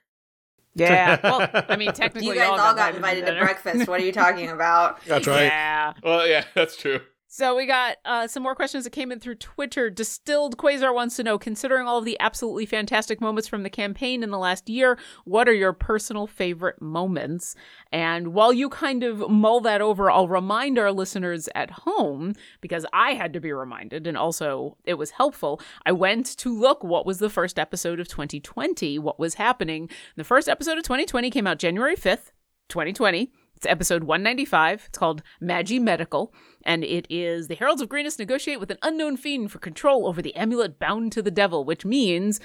[0.75, 1.19] Yeah.
[1.23, 3.41] Well, I mean, technically, You guys y'all all got invited invited to dinner.
[3.45, 3.88] breakfast.
[3.88, 5.03] What are you talking about?
[5.06, 5.43] That's right.
[5.43, 5.93] Yeah.
[6.03, 7.01] Well, yeah, that's true.
[7.36, 9.89] So we got uh, some more questions that came in through Twitter.
[9.89, 14.22] Distilled Quasar wants to know, considering all of the absolutely fantastic moments from the campaign
[14.22, 17.56] in the last year, what are your personal favorite moments?
[17.91, 22.86] And while you kind of mull that over, I'll remind our listeners at home, because
[22.93, 25.60] I had to be reminded, and also it was helpful.
[25.88, 29.89] I went to look what was the first episode of 2020, what was happening.
[30.17, 32.30] The first episode of 2020 came out January 5th,
[32.69, 33.32] 2020.
[33.63, 34.88] It's episode 195.
[34.89, 36.34] It's called Magi Medical,
[36.65, 40.21] and it is the Heralds of Greenest negotiate with an unknown fiend for control over
[40.21, 42.41] the amulet bound to the devil, which means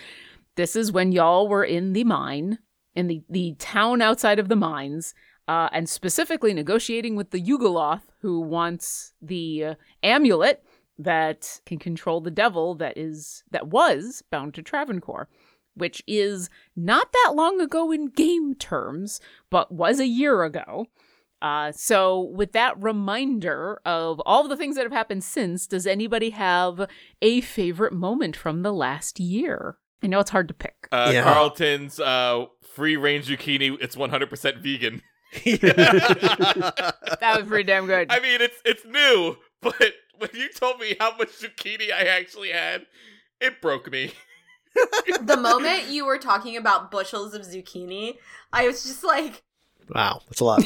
[0.55, 2.61] this is when y'all were in the mine,
[2.95, 5.13] in the, the town outside of the mines,
[5.49, 10.63] uh, and specifically negotiating with the Yugoloth, who wants the uh, amulet
[11.01, 15.29] that can control the devil that is that was bound to Travancore
[15.79, 20.87] which is not that long ago in game terms, but was a year ago.
[21.41, 26.31] Uh, so, with that reminder of all the things that have happened since, does anybody
[26.31, 26.89] have
[27.23, 29.77] a favorite moment from the last year?
[30.03, 30.89] I know it's hard to pick.
[30.93, 31.23] Uh, Yeah.
[31.23, 33.77] Carlton's uh, free range zucchini.
[33.81, 35.03] It's 100% vegan.
[37.21, 38.09] That was pretty damn good.
[38.11, 42.51] I mean, it's it's new, but when you told me how much zucchini I actually
[42.51, 42.87] had,
[43.41, 44.13] it broke me.
[45.21, 48.17] the moment you were talking about bushels of zucchini,
[48.53, 49.43] I was just like,
[49.95, 50.61] wow, that's a lot.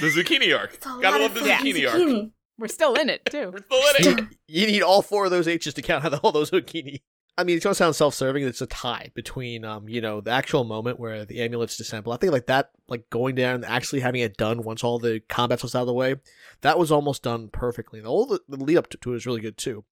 [0.00, 0.80] The zucchini arc.
[0.80, 2.30] Gotta love the zucchini, arc.
[2.58, 3.50] We're still in it, too.
[3.52, 4.24] We're still in it.
[4.46, 7.00] you need all four of those H's to count out all those zucchini.
[7.38, 8.44] I mean, it's gonna sound self-serving.
[8.44, 12.12] It's a tie between, um, you know, the actual moment where the amulets disassemble.
[12.12, 15.20] I think like that, like going down and actually having it done once all the
[15.30, 16.16] combat was out of the way,
[16.60, 17.98] that was almost done perfectly.
[18.00, 19.84] And all the, the lead up to, to it was really good too.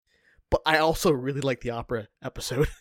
[0.51, 2.69] But I also really like the opera episode.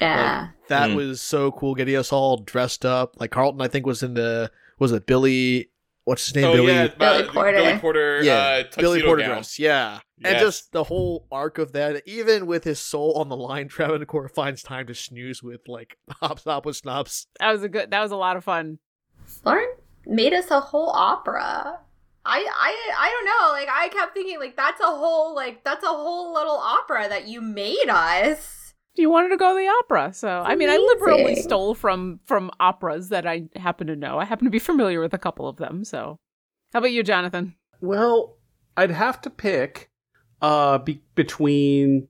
[0.00, 0.48] Yeah.
[0.68, 0.96] that Hmm.
[0.96, 3.20] was so cool, getting us all dressed up.
[3.20, 5.70] Like Carlton, I think was in the was it Billy?
[6.04, 6.44] What's his name?
[6.46, 6.72] Oh Billy.
[6.72, 7.52] yeah, Billy uh, Porter.
[7.52, 8.22] Billy Porter.
[8.22, 9.30] yeah, uh, Billy Porter gown.
[9.30, 12.02] dress, yeah, and just the whole arc of that.
[12.06, 16.44] Even with his soul on the line, Travancore finds time to snooze with like hops,
[16.44, 17.26] hop with snobs.
[17.38, 17.90] That was a good.
[17.90, 18.78] That was a lot of fun.
[19.44, 19.68] Lauren
[20.06, 21.78] made us a whole opera.
[22.24, 23.52] I I I don't know.
[23.52, 27.26] Like I kept thinking like that's a whole like that's a whole little opera that
[27.26, 28.61] you made us.
[28.94, 32.50] You wanted to go to the opera, so I mean, I liberally stole from from
[32.60, 34.18] operas that I happen to know.
[34.18, 35.84] I happen to be familiar with a couple of them.
[35.84, 36.18] So,
[36.72, 37.54] how about you, Jonathan?
[37.80, 38.36] Well,
[38.76, 39.90] I'd have to pick
[40.42, 42.08] uh, be- between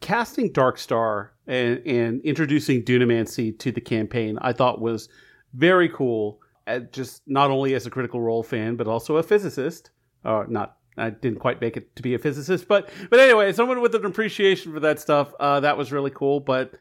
[0.00, 4.38] casting Darkstar and, and introducing Dunamancy to the campaign.
[4.42, 5.08] I thought was
[5.54, 6.40] very cool.
[6.66, 9.90] uh, Just not only as a Critical Role fan, but also a physicist.
[10.24, 13.80] Uh, not, I didn't quite make it to be a physicist, but but anyway, someone
[13.80, 15.32] with an appreciation for that stuff.
[15.38, 16.40] Uh, that was really cool.
[16.40, 16.72] But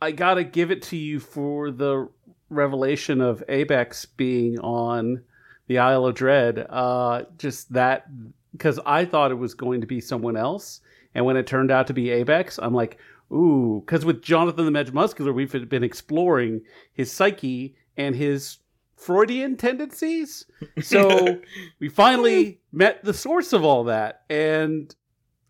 [0.00, 2.08] I gotta give it to you for the
[2.50, 5.22] revelation of Abex being on
[5.66, 6.66] the Isle of Dread.
[6.68, 8.06] Uh, just that
[8.52, 10.80] because I thought it was going to be someone else,
[11.14, 12.98] and when it turned out to be Abex, I'm like,
[13.32, 13.82] ooh.
[13.84, 16.62] Because with Jonathan the Muscular, we've been exploring
[16.92, 18.58] his psyche and his
[18.98, 20.44] Freudian tendencies.
[20.82, 21.40] So
[21.78, 22.78] we finally hmm.
[22.78, 24.94] met the source of all that, and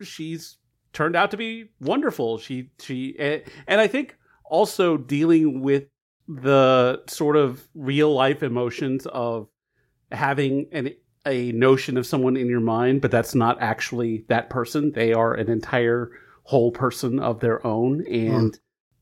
[0.03, 0.59] she's
[0.93, 2.39] turned out to be wonderful.
[2.39, 5.85] She she and, and I think also dealing with
[6.29, 9.49] the sort of real life emotions of
[10.13, 10.91] having an
[11.27, 14.93] a notion of someone in your mind, but that's not actually that person.
[14.93, 16.11] They are an entire
[16.45, 18.13] whole person of their own, hmm.
[18.15, 18.59] and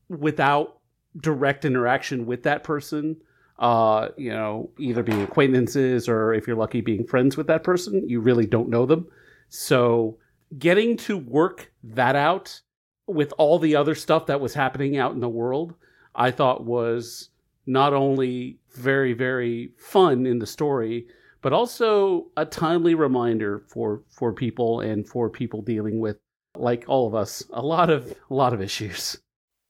[0.07, 0.79] without
[1.19, 3.17] direct interaction with that person,
[3.59, 8.07] uh, you know, either being acquaintances or if you're lucky being friends with that person,
[8.07, 9.07] you really don't know them.
[9.49, 10.17] So
[10.57, 12.61] getting to work that out
[13.07, 15.73] with all the other stuff that was happening out in the world,
[16.15, 17.29] I thought was
[17.65, 21.07] not only very, very fun in the story,
[21.41, 26.17] but also a timely reminder for for people and for people dealing with,
[26.55, 29.17] like all of us, a lot of a lot of issues.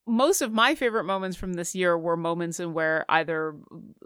[0.08, 3.56] Most of my favorite moments from this year were moments in where either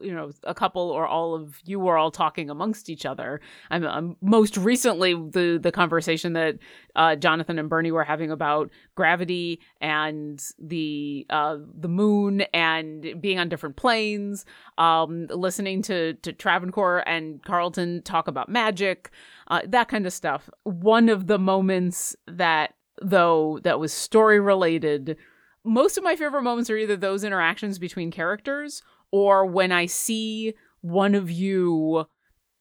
[0.01, 3.39] you know a couple or all of you were all talking amongst each other.
[3.69, 6.57] I'm, I'm most recently the the conversation that
[6.95, 13.39] uh, jonathan and bernie were having about gravity and the uh, the moon and being
[13.39, 14.45] on different planes
[14.77, 19.11] um, listening to to travancore and carlton talk about magic
[19.51, 20.49] uh, that kind of stuff.
[20.63, 25.17] One of the moments that though that was story related
[25.63, 30.53] most of my favorite moments are either those interactions between characters or when I see
[30.81, 32.05] one of you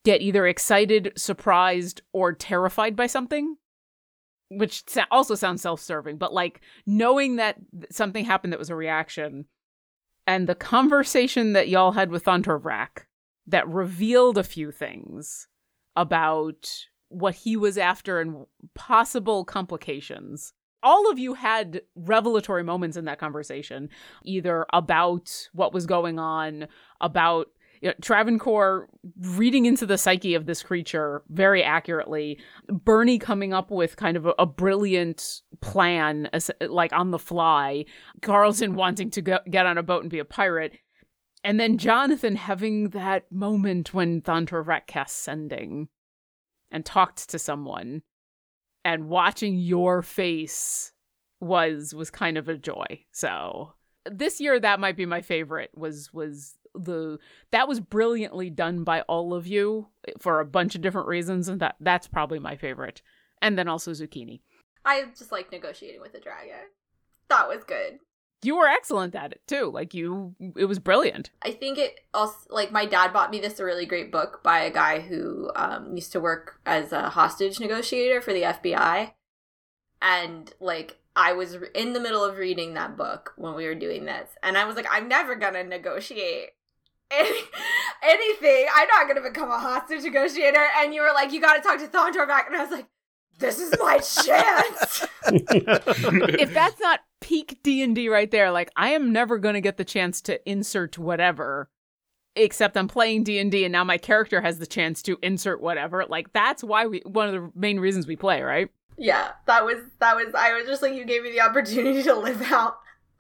[0.04, 3.56] get either excited, surprised, or terrified by something.
[4.52, 4.82] Which
[5.12, 7.56] also sounds self serving, but like knowing that
[7.92, 9.44] something happened that was a reaction
[10.26, 13.06] and the conversation that y'all had with Thundervrak
[13.46, 15.48] that revealed a few things
[15.96, 16.70] about
[17.08, 20.52] what he was after and possible complications.
[20.82, 23.90] All of you had revelatory moments in that conversation,
[24.24, 26.68] either about what was going on,
[27.00, 27.48] about
[27.80, 28.88] you know, Travancore
[29.20, 32.38] reading into the psyche of this creature very accurately,
[32.68, 37.86] Bernie coming up with kind of a, a brilliant plan, as, like on the fly,
[38.20, 40.78] Carlton wanting to go, get on a boat and be a pirate,
[41.42, 45.88] and then Jonathan having that moment when Thontorvrak cast sending
[46.70, 48.02] and talked to someone,
[48.84, 50.92] and watching your face
[51.40, 53.04] was was kind of a joy.
[53.12, 53.74] So
[54.10, 57.18] this year that might be my favorite was was the
[57.50, 59.88] that was brilliantly done by all of you
[60.18, 63.02] for a bunch of different reasons and that that's probably my favorite
[63.42, 64.40] and then also zucchini
[64.84, 66.68] I just like negotiating with the dragon.
[67.28, 67.98] That was good.
[68.42, 69.70] You were excellent at it too.
[69.72, 71.30] Like you it was brilliant.
[71.42, 74.60] I think it also like my dad bought me this a really great book by
[74.60, 79.12] a guy who um, used to work as a hostage negotiator for the FBI,
[80.00, 84.04] and like I was in the middle of reading that book when we were doing
[84.06, 86.50] this, and I was like, I'm never gonna negotiate
[87.10, 87.40] any,
[88.02, 88.66] anything.
[88.74, 90.64] I'm not gonna become a hostage negotiator.
[90.78, 92.86] And you were like, you got to talk to Thondorvac, and I was like,
[93.40, 95.06] this is my chance.
[95.26, 99.84] if that's not peak d&d right there like i am never going to get the
[99.84, 101.68] chance to insert whatever
[102.34, 106.32] except i'm playing d&d and now my character has the chance to insert whatever like
[106.32, 110.14] that's why we one of the main reasons we play right yeah, that was that
[110.14, 110.34] was.
[110.34, 112.76] I was just like, you gave me the opportunity to live out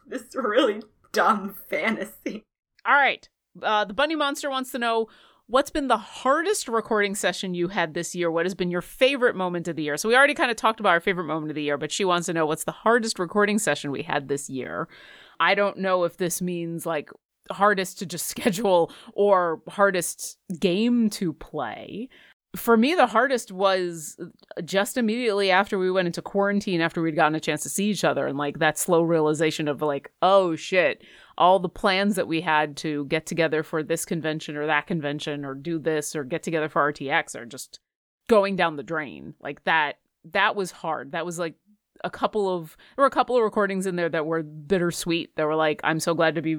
[0.06, 2.44] this really dumb fantasy.
[2.86, 3.28] all right
[3.62, 5.08] uh, the bunny monster wants to know
[5.50, 8.30] what's been the hardest recording session you had this year?
[8.30, 9.96] What has been your favorite moment of the year?
[9.96, 12.04] So we already kind of talked about our favorite moment of the year but she
[12.04, 14.88] wants to know what's the hardest recording session we had this year?
[15.40, 17.10] I don't know if this means like
[17.50, 22.08] hardest to just schedule or hardest game to play.
[22.54, 27.16] For me the hardest was uh, just immediately after we went into quarantine after we'd
[27.16, 30.54] gotten a chance to see each other and like that slow realization of like oh
[30.54, 31.02] shit
[31.40, 35.44] all the plans that we had to get together for this convention or that convention
[35.44, 37.80] or do this or get together for RTX are just
[38.28, 39.34] going down the drain.
[39.40, 39.98] Like that
[40.32, 41.12] that was hard.
[41.12, 41.54] That was like
[42.04, 45.34] a couple of there were a couple of recordings in there that were bittersweet.
[45.36, 46.58] That were like I'm so glad to be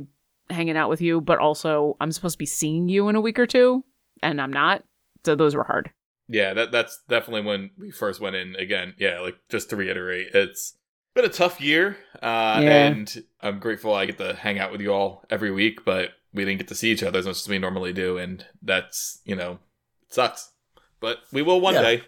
[0.50, 3.38] hanging out with you, but also I'm supposed to be seeing you in a week
[3.38, 3.86] or two
[4.24, 4.84] and I'm not.
[5.24, 5.92] So those were hard.
[6.28, 8.96] Yeah, that that's definitely when we first went in again.
[8.98, 10.76] Yeah, like just to reiterate, it's
[11.14, 12.88] been a tough year, uh, Yeah.
[12.88, 16.46] and I'm grateful I get to hang out with you all every week, but we
[16.46, 19.36] didn't get to see each other as much as we normally do, and that's you
[19.36, 19.60] know
[20.08, 20.52] it sucks.
[21.00, 21.82] But we will one Yeah.
[21.82, 22.04] day.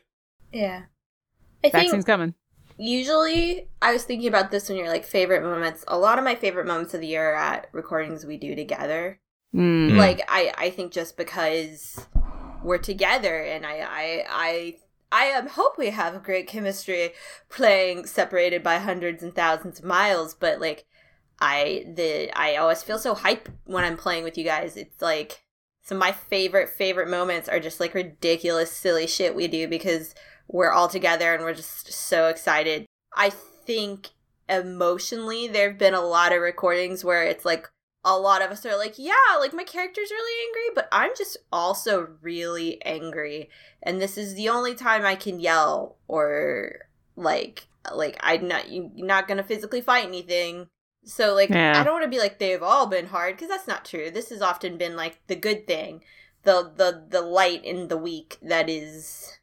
[0.53, 0.81] Yeah,
[1.63, 2.33] I Vaccine's think coming.
[2.77, 5.83] usually I was thinking about this when you're like favorite moments.
[5.87, 9.19] A lot of my favorite moments of the year are at recordings we do together.
[9.55, 9.91] Mm.
[9.91, 9.97] Mm.
[9.97, 12.07] Like I, I think just because
[12.63, 14.75] we're together and I, I, I.
[15.13, 17.11] I um, hope we have great chemistry
[17.47, 20.85] playing separated by hundreds and thousands of miles, but like
[21.39, 24.75] I the I always feel so hype when I'm playing with you guys.
[24.75, 25.43] It's like
[25.83, 30.15] some of my favorite favorite moments are just like ridiculous silly shit we do because
[30.47, 32.87] we're all together and we're just so excited.
[33.15, 34.09] I think
[34.49, 37.69] emotionally there've been a lot of recordings where it's like
[38.05, 41.37] a lot of us are like, yeah, like my character's really angry, but I'm just
[41.51, 43.49] also really angry.
[43.81, 48.89] And this is the only time I can yell or like like I'm not you're
[48.95, 50.67] not gonna physically fight anything.
[51.05, 51.73] So like Yeah.
[51.79, 54.11] I don't want to be like they've all been hard because that's not true.
[54.11, 56.03] This has often been like the good thing,
[56.43, 59.37] the the the light in the week that is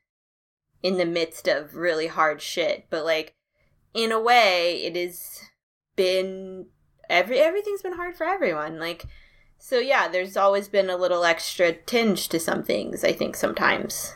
[0.83, 2.87] in the midst of really hard shit.
[2.90, 3.35] But like
[3.94, 5.40] in a way, it has
[5.96, 6.66] been
[7.11, 8.79] every everything's been hard for everyone.
[8.79, 9.05] Like
[9.59, 14.14] so yeah, there's always been a little extra tinge to some things, I think sometimes.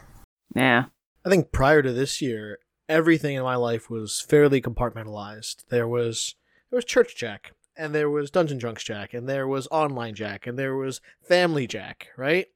[0.57, 0.87] Yeah.
[1.25, 5.65] I think prior to this year, everything in my life was fairly compartmentalized.
[5.69, 6.37] There was
[6.71, 10.47] there was Church Jack, and there was Dungeon Drunks Jack, and there was Online Jack,
[10.47, 12.47] and there was Family Jack, right?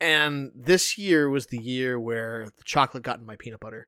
[0.00, 3.86] And this year was the year where the chocolate got in my peanut butter.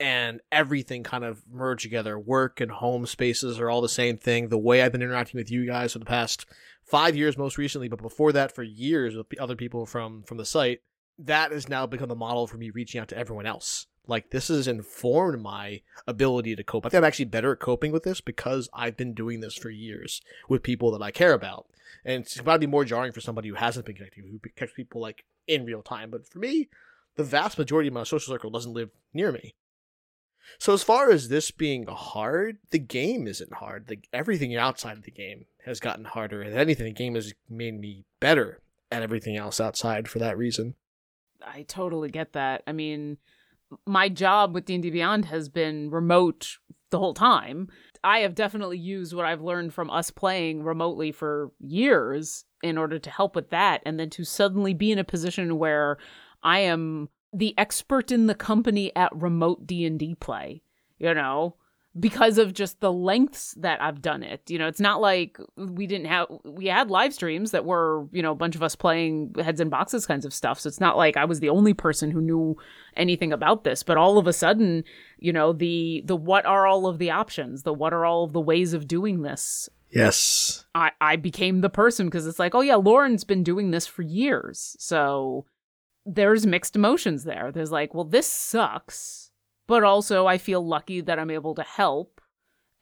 [0.00, 2.18] And everything kind of merged together.
[2.18, 4.48] Work and home spaces are all the same thing.
[4.48, 6.46] The way I've been interacting with you guys for the past
[6.84, 10.44] five years, most recently, but before that, for years with other people from from the
[10.44, 10.80] site,
[11.18, 13.86] that has now become the model for me reaching out to everyone else.
[14.06, 16.84] Like this has informed my ability to cope.
[16.84, 19.70] I think I'm actually better at coping with this because I've been doing this for
[19.70, 21.66] years with people that I care about.
[22.04, 25.24] And it's be more jarring for somebody who hasn't been connecting, who connects people like
[25.46, 26.10] in real time.
[26.10, 26.68] But for me,
[27.16, 29.54] the vast majority of my social circle doesn't live near me.
[30.58, 33.86] So as far as this being hard, the game isn't hard.
[33.86, 36.42] The, everything outside of the game has gotten harder.
[36.42, 40.74] If anything, the game has made me better at everything else outside for that reason.
[41.42, 42.62] I totally get that.
[42.66, 43.18] I mean,
[43.86, 46.58] my job with D&D Beyond has been remote
[46.90, 47.68] the whole time.
[48.02, 52.98] I have definitely used what I've learned from us playing remotely for years in order
[52.98, 55.98] to help with that and then to suddenly be in a position where
[56.42, 60.62] I am the expert in the company at remote D&D play,
[60.98, 61.56] you know,
[61.98, 64.50] because of just the lengths that I've done it.
[64.50, 68.20] You know, it's not like we didn't have we had live streams that were, you
[68.20, 70.58] know, a bunch of us playing heads and boxes kinds of stuff.
[70.58, 72.56] So it's not like I was the only person who knew
[72.96, 74.82] anything about this, but all of a sudden,
[75.18, 78.32] you know, the the what are all of the options, the what are all of
[78.32, 79.68] the ways of doing this.
[79.90, 80.66] Yes.
[80.74, 84.02] I I became the person because it's like, oh yeah, Lauren's been doing this for
[84.02, 84.76] years.
[84.80, 85.46] So
[86.06, 87.50] there's mixed emotions there.
[87.52, 89.24] There's like, well, this sucks
[89.66, 92.20] but also I feel lucky that I'm able to help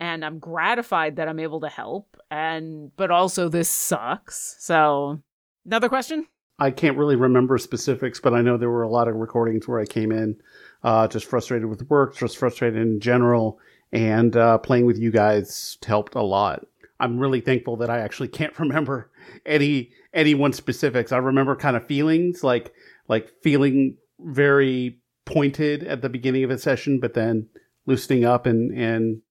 [0.01, 4.57] and I'm gratified that I'm able to help and but also this sucks.
[4.59, 5.21] So,
[5.65, 6.27] another question?
[6.59, 9.81] I can't really remember specifics, but I know there were a lot of recordings where
[9.81, 10.37] I came in
[10.85, 13.59] uh, just frustrated with work, just frustrated in general,
[13.93, 16.67] and uh, playing with you guys helped a lot.
[17.01, 19.11] I'm really thankful that I actually can't remember
[19.47, 21.11] any any one specifics.
[21.11, 22.73] I remember kind of feelings like
[23.09, 27.49] like feeling very pointed at the beginning of a session, but then
[27.87, 29.23] loosening up and and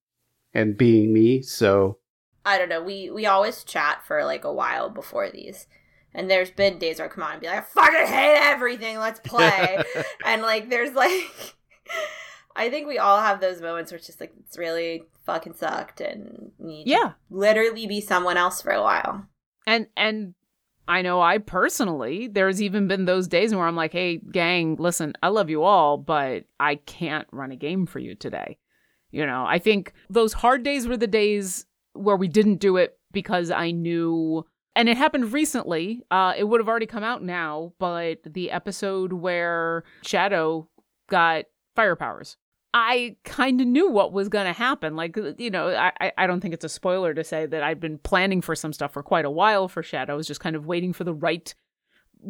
[0.54, 1.42] and being me.
[1.42, 2.00] So
[2.46, 2.82] I don't know.
[2.82, 5.68] We we always chat for like a while before these.
[6.14, 9.00] And there's been days where I come on and be like, I fucking hate everything.
[9.00, 9.82] Let's play.
[10.26, 11.56] and like, there's like,
[12.56, 16.02] I think we all have those moments where it's just like it's really fucking sucked,
[16.02, 19.26] and you yeah, literally be someone else for a while.
[19.66, 20.34] And and
[20.88, 25.14] I know I personally, there's even been those days where I'm like, hey, gang, listen,
[25.24, 28.58] I love you all, but I can't run a game for you today.
[29.12, 32.98] You know, I think those hard days were the days where we didn't do it
[33.12, 36.04] because I knew, and it happened recently.
[36.10, 40.68] Uh, it would have already come out now, but the episode where Shadow
[41.10, 42.38] got fire powers.
[42.74, 44.96] I kind of knew what was going to happen.
[44.96, 47.80] Like, uh, you know, I, I don't think it's a spoiler to say that I'd
[47.80, 50.14] been planning for some stuff for quite a while for Shadow.
[50.14, 51.54] I was just kind of waiting for the right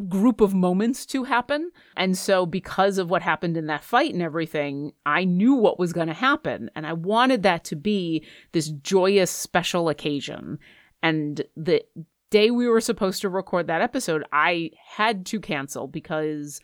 [0.08, 1.70] group of moments to happen.
[1.96, 5.92] And so, because of what happened in that fight and everything, I knew what was
[5.92, 6.70] going to happen.
[6.74, 10.58] And I wanted that to be this joyous, special occasion.
[11.02, 11.84] And the
[12.30, 16.60] day we were supposed to record that episode, I had to cancel because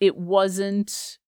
[0.00, 1.18] it wasn't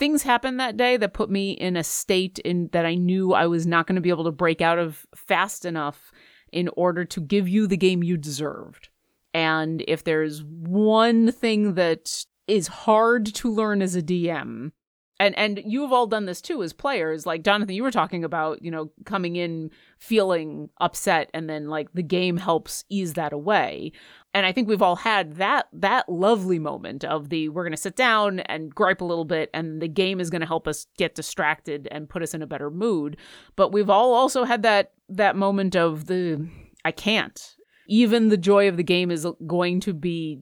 [0.00, 3.46] things happened that day that put me in a state in that I knew I
[3.46, 6.10] was not going to be able to break out of fast enough
[6.50, 8.88] in order to give you the game you deserved.
[9.32, 14.72] And if there's one thing that is hard to learn as a DM,
[15.20, 18.62] and and you've all done this too as players, like Jonathan, you were talking about,
[18.62, 23.92] you know, coming in feeling upset and then like the game helps ease that away
[24.34, 27.76] and i think we've all had that that lovely moment of the we're going to
[27.76, 30.86] sit down and gripe a little bit and the game is going to help us
[30.96, 33.16] get distracted and put us in a better mood.
[33.56, 36.48] But we've all also had that that moment of the
[36.84, 37.56] i can't.
[37.88, 40.40] Even the joy of the game is going to be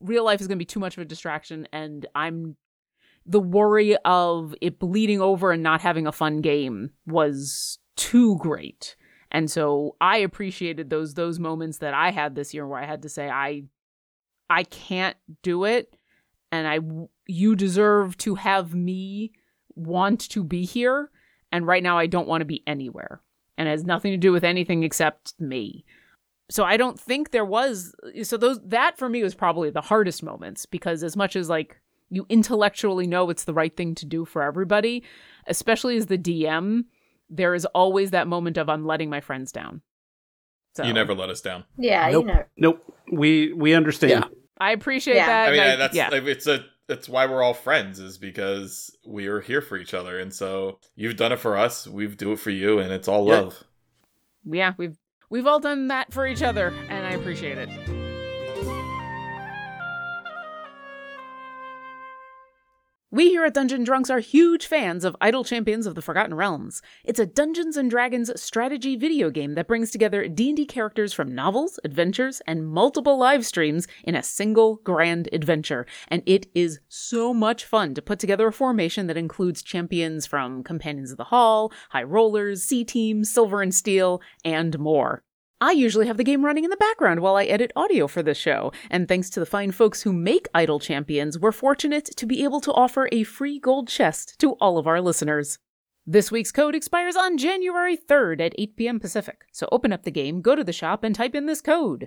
[0.00, 2.56] real life is going to be too much of a distraction and i'm
[3.24, 8.96] the worry of it bleeding over and not having a fun game was too great
[9.30, 13.02] and so I appreciated those those moments that I had this year where I had
[13.02, 13.64] to say I
[14.48, 15.96] I can't do it
[16.50, 16.80] and I
[17.26, 19.32] you deserve to have me
[19.74, 21.10] want to be here
[21.52, 23.20] and right now I don't want to be anywhere.
[23.56, 25.84] And it has nothing to do with anything except me.
[26.50, 29.82] So I don't think there was uh, so those that for me was probably the
[29.82, 34.06] hardest moments because as much as like you intellectually know it's the right thing to
[34.06, 35.04] do for everybody,
[35.46, 36.84] especially as the DM,
[37.30, 39.82] there is always that moment of I'm letting my friends down.
[40.76, 41.64] So you never let us down.
[41.76, 42.26] Yeah, nope.
[42.26, 42.44] you know.
[42.56, 42.94] Nope.
[43.12, 44.10] We we understand.
[44.12, 44.24] Yeah.
[44.60, 45.26] I appreciate Yeah.
[45.26, 45.48] that.
[45.48, 46.08] I mean, and I- that's yeah.
[46.08, 49.92] like, it's a that's why we're all friends is because we are here for each
[49.94, 53.08] other, and so you've done it for us, we've do it for you, and it's
[53.08, 53.40] all Yeah.
[53.40, 53.64] love.
[54.44, 54.96] yeah, we've
[55.30, 57.97] we've all done that for each other, and I appreciate it.
[63.10, 66.82] We here at Dungeon Drunks are huge fans of Idle Champions of the Forgotten Realms.
[67.04, 71.80] It's a Dungeons and Dragons strategy video game that brings together D&D characters from novels,
[71.84, 75.86] adventures, and multiple live streams in a single grand adventure.
[76.08, 80.62] And it is so much fun to put together a formation that includes champions from
[80.62, 85.22] Companions of the Hall, High Rollers, C Team, Silver and Steel, and more.
[85.60, 88.38] I usually have the game running in the background while I edit audio for this
[88.38, 92.44] show, and thanks to the fine folks who make Idle Champions, we're fortunate to be
[92.44, 95.58] able to offer a free gold chest to all of our listeners.
[96.06, 99.00] This week's code expires on January 3rd at 8 p.m.
[99.00, 102.06] Pacific, so open up the game, go to the shop, and type in this code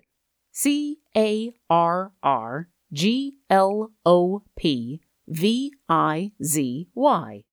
[0.54, 7.43] C A R R G L O P V I Z Y.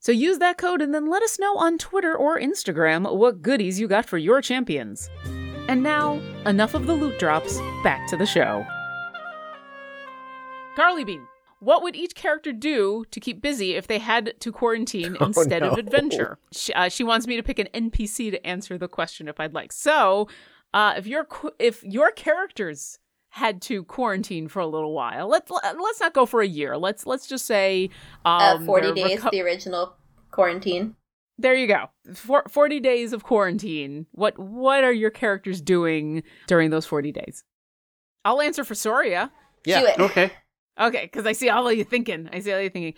[0.00, 3.80] So use that code and then let us know on Twitter or Instagram what goodies
[3.80, 5.08] you got for your champions.
[5.68, 8.64] And now, enough of the loot drops, back to the show.
[10.76, 11.26] Carly Bean,
[11.58, 15.64] what would each character do to keep busy if they had to quarantine Oh, instead
[15.64, 16.38] of adventure?
[16.52, 19.54] She, uh, she wants me to pick an NPC to answer the question if I'd
[19.54, 19.72] like.
[19.72, 20.28] So,
[20.72, 21.26] uh, if your
[21.58, 23.00] if your characters
[23.30, 26.76] had to quarantine for a little while, let's let's not go for a year.
[26.76, 27.90] Let's let's just say
[28.24, 29.96] uh, um, 40 days, reco- the original
[30.30, 30.94] quarantine.
[31.38, 31.86] There you go.
[32.14, 34.06] For- 40 days of quarantine.
[34.12, 37.44] What what are your characters doing during those 40 days?
[38.24, 39.30] I'll answer for Soria.
[39.64, 39.80] Yeah.
[39.80, 39.98] Do it.
[40.00, 40.32] Okay.
[40.78, 42.28] Okay, because I see all of you thinking.
[42.32, 42.94] I see all of you thinking.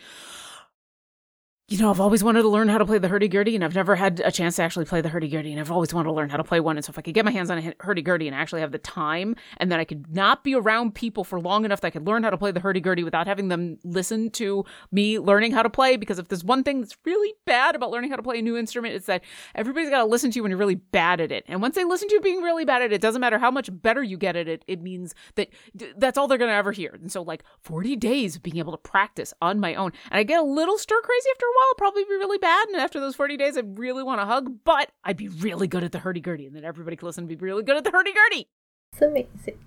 [1.71, 3.95] You know, I've always wanted to learn how to play the hurdy-gurdy, and I've never
[3.95, 6.39] had a chance to actually play the hurdy-gurdy, and I've always wanted to learn how
[6.39, 6.79] to play one.
[6.79, 8.79] And so if I could get my hands on a hurdy-gurdy and actually have the
[8.79, 12.07] time, and then I could not be around people for long enough that I could
[12.07, 15.69] learn how to play the hurdy-gurdy without having them listen to me learning how to
[15.69, 18.43] play, because if there's one thing that's really bad about learning how to play a
[18.43, 19.23] new instrument, it's that
[19.55, 21.45] everybody's got to listen to you when you're really bad at it.
[21.49, 23.51] And once they listen to you being really bad at it, it doesn't matter how
[23.51, 25.51] much better you get at it, it means that
[25.99, 26.99] that's all they're going to ever hear.
[26.99, 29.93] And so, like, 40 days of being able to practice on my own.
[30.11, 32.69] And I get a little stir crazy after a while, probably be really bad.
[32.69, 35.85] And after those 40 days, I really want to hug, but I'd be really good
[35.85, 36.47] at the hurdy gurdy.
[36.47, 38.49] And then everybody could listen and be really good at the hurdy gurdy.
[38.93, 39.59] It's amazing.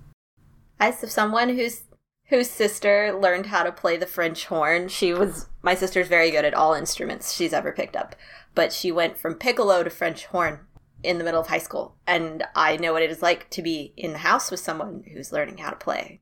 [0.80, 1.84] As someone whose
[2.32, 6.46] whose sister learned how to play the French horn, she was my sister's very good
[6.46, 8.16] at all instruments she's ever picked up,
[8.56, 10.62] but she went from piccolo to French horn
[11.04, 13.94] in the middle of high school, and I know what it is like to be
[13.98, 16.22] in the house with someone who's learning how to play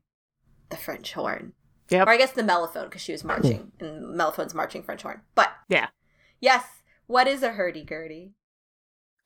[0.68, 1.52] the French horn.
[1.90, 2.06] Yep.
[2.06, 5.20] Or I guess the mellophone because she was marching, and mellophone's marching French horn.
[5.34, 5.88] But Yeah.
[6.40, 6.64] yes,
[7.06, 8.32] what is a hurdy gurdy?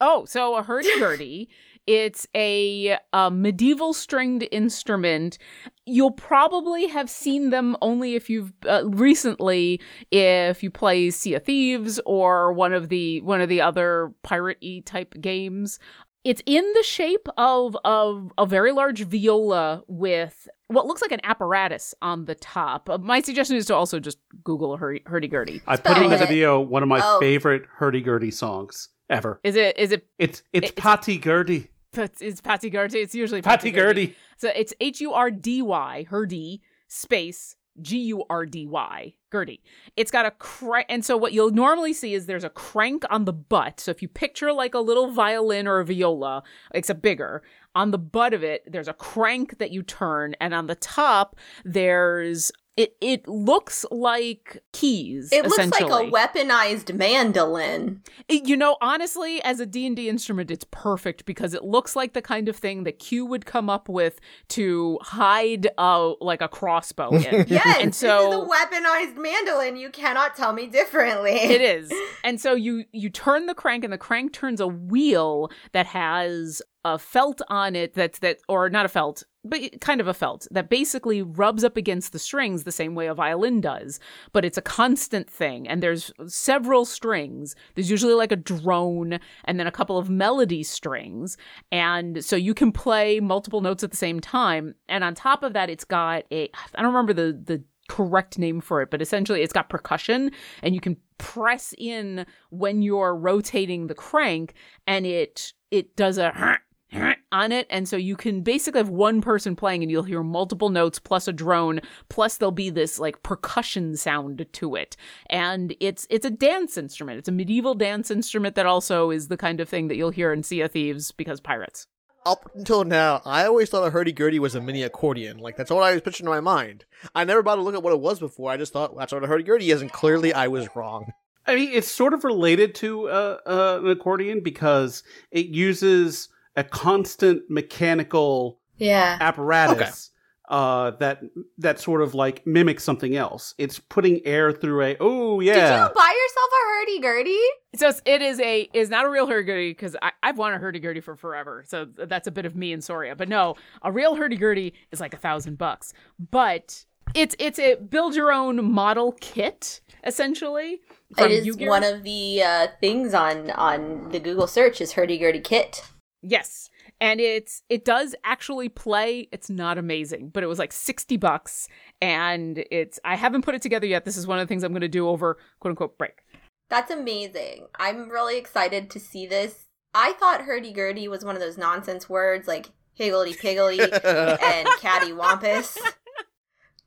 [0.00, 1.48] Oh, so a hurdy-gurdy,
[1.86, 5.38] it's a, a medieval stringed instrument.
[5.86, 11.44] You'll probably have seen them only if you've uh, recently, if you play Sea of
[11.44, 15.78] Thieves or one of the one of the other pirate-y type games.
[16.24, 21.20] It's in the shape of of a very large viola with what looks like an
[21.22, 22.88] apparatus on the top.
[22.88, 25.60] Uh, my suggestion is to also just Google hurdy-gurdy.
[25.66, 27.20] I put in the video one of my Oh.
[27.20, 29.38] favorite hurdy-gurdy songs ever.
[29.44, 31.68] Is it is it It's it's It's- Patty Gurdy.
[31.92, 32.98] it's, it's Patty Gurdy?
[33.00, 34.16] It's usually Patty Gurdy.
[34.38, 39.62] So it's H U R D Y, Hurdy, space G U R D Y, Gurdy.
[39.96, 43.24] It's got a crank, and so what you'll normally see is there's a crank on
[43.24, 43.80] the butt.
[43.80, 47.42] So if you picture like a little violin or a viola, except bigger,
[47.74, 51.36] on the butt of it, there's a crank that you turn, and on the top,
[51.64, 52.96] there's it.
[53.00, 55.30] It looks like keys.
[55.32, 58.02] It looks like a weaponized mandolin.
[58.28, 62.20] It- you know honestly as a d&d instrument it's perfect because it looks like the
[62.22, 67.10] kind of thing that q would come up with to hide a, like a crossbow
[67.14, 69.76] in Yes, And so- a weaponized mandolin.
[69.76, 71.30] You cannot tell me differently.
[71.32, 75.50] it is and so you you turn the crank and the crank turns a wheel
[75.72, 80.08] that has a felt on it that's that or not a felt but kind of
[80.08, 84.00] a felt that basically rubs up against the strings the same way a violin does
[84.32, 87.54] but it's a constant thing and there's several strings.
[87.74, 91.36] There's usually like a drone and then a couple of melody strings
[91.70, 95.52] and so you can play multiple notes at the same time and on top of
[95.52, 99.42] that it's got a i don't remember the the correct name for it but essentially
[99.42, 100.30] it's got percussion
[100.62, 104.54] and you can press in when you're rotating the crank
[104.86, 106.58] and it it does a
[107.32, 110.68] on it and so you can basically have one person playing and you'll hear multiple
[110.68, 114.96] notes plus a drone plus there'll be this like percussion sound to it
[115.28, 119.36] and it's it's a dance instrument it's a medieval dance instrument that also is the
[119.36, 121.86] kind of thing that you'll hear in sea of thieves because pirates
[122.26, 125.36] Up until now, I always thought a hurdy-gurdy was a mini accordion.
[125.38, 126.86] Like, that's what I was picturing in my mind.
[127.14, 128.50] I never bothered to look at what it was before.
[128.50, 131.12] I just thought, that's what a hurdy-gurdy is, and clearly I was wrong.
[131.46, 136.64] I mean, it's sort of related to uh, uh, an accordion because it uses a
[136.64, 139.18] constant mechanical Yeah.
[139.20, 140.10] apparatus
[140.48, 141.22] uh, that
[141.56, 143.54] that sort of like mimics something else.
[143.56, 144.96] It's putting air through a.
[145.00, 145.54] Oh yeah.
[145.54, 147.40] Did you buy yourself a hurdy gurdy?
[147.76, 151.00] So it's, it is a is not a real hurdy-gurdy because I've wanted a hurdy-gurdy
[151.00, 151.64] for forever.
[151.66, 153.16] So that's a bit of me and Soria.
[153.16, 155.94] But no, a real hurdy-gurdy is like a thousand bucks.
[156.18, 156.84] But
[157.14, 160.82] it's it's a build your own model kit essentially.
[161.16, 161.68] It is Yu-Gi-Oh!
[161.68, 165.82] one of the uh, things on on the Google search is hurdy gurdy kit.
[166.26, 166.70] Yes.
[167.00, 169.28] And it's it does actually play.
[169.30, 171.68] It's not amazing, but it was like 60 bucks
[172.00, 174.04] and it's I haven't put it together yet.
[174.06, 176.24] This is one of the things I'm going to do over quote unquote break.
[176.70, 177.66] That's amazing.
[177.78, 179.66] I'm really excited to see this.
[179.92, 185.12] I thought hurdy gurdy was one of those nonsense words like higgledy piggledy and catty
[185.12, 185.76] wampus.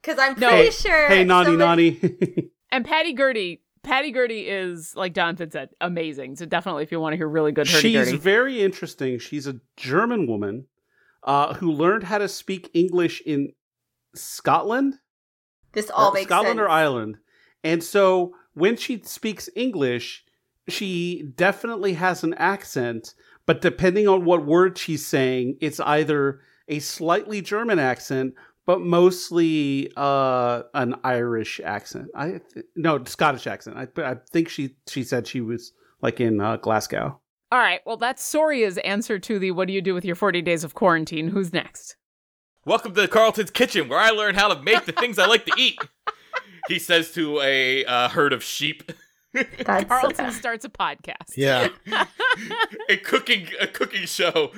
[0.01, 0.49] Because I'm No.
[0.49, 1.07] pretty Hey- sure.
[1.09, 2.49] hey, Nani somebody- Nani.
[2.71, 6.35] And Patty Gurdy, Patty Gurdy is like Jonathan said, amazing.
[6.35, 9.19] So definitely, if you want to hear really good hurdy She's very interesting.
[9.19, 10.65] She's a German woman
[11.23, 13.53] uh, who learned how to speak English in
[14.15, 14.95] Scotland,
[15.73, 16.65] This all or makes Scotland sense.
[16.65, 17.17] or Ireland,
[17.63, 20.23] and so when she speaks English,
[20.67, 23.13] she definitely has an accent.
[23.45, 28.33] But depending on what word she's saying, it's either a slightly German accent,
[28.67, 32.09] but mostly uh, an Irish accent.
[32.13, 33.77] I th- no Scottish accent.
[33.77, 37.19] I, I think she she said she was like in uh, Glasgow.
[37.49, 37.79] All right.
[37.85, 40.75] Well, that's Soria's answer to the "What do you do with your forty days of
[40.75, 41.95] quarantine?" Who's next?
[42.65, 45.53] Welcome to Carlton's kitchen, where I learn how to make the things I like to
[45.57, 45.79] eat.
[46.67, 48.91] He says to a uh, herd of sheep.
[49.33, 51.37] That's Carlton starts a podcast.
[51.37, 51.69] Yeah.
[52.89, 54.51] a cooking a cooking show,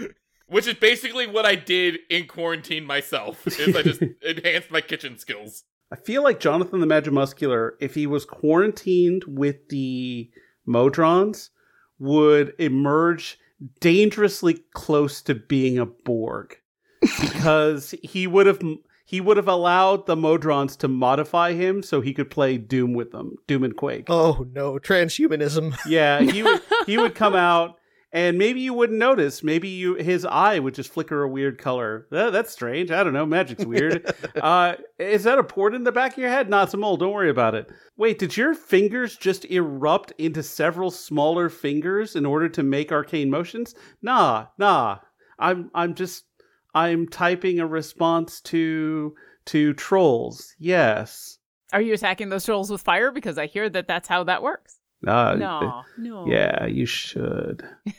[0.49, 3.45] which is basically what I did in quarantine myself.
[3.47, 5.63] Is I just enhanced my kitchen skills.
[5.91, 10.29] I feel like Jonathan the Magimuscular, if he was quarantined with the
[10.67, 11.49] Modrons,
[11.97, 13.39] would emerge
[13.79, 16.57] dangerously close to being a Borg.
[17.01, 18.61] Because he would have
[19.05, 23.11] he would have allowed the Modrons to modify him so he could play Doom with
[23.11, 24.05] them, Doom and Quake.
[24.07, 25.75] Oh no, transhumanism.
[25.87, 27.78] Yeah, he would he would come out
[28.11, 29.43] and maybe you wouldn't notice.
[29.43, 32.07] Maybe you his eye would just flicker a weird color.
[32.11, 32.91] That, that's strange.
[32.91, 33.25] I don't know.
[33.25, 34.11] Magic's weird.
[34.41, 36.49] uh, is that a port in the back of your head?
[36.49, 37.01] Not some old.
[37.01, 37.71] Don't worry about it.
[37.97, 43.29] Wait, did your fingers just erupt into several smaller fingers in order to make arcane
[43.29, 43.75] motions?
[44.01, 44.99] Nah, nah.
[45.37, 46.25] I'm I'm just
[46.73, 49.15] I'm typing a response to
[49.47, 50.55] to trolls.
[50.59, 51.37] Yes.
[51.71, 53.11] Are you attacking those trolls with fire?
[53.11, 54.78] Because I hear that that's how that works.
[55.07, 56.27] Uh, no, no.
[56.27, 57.63] Yeah, you should.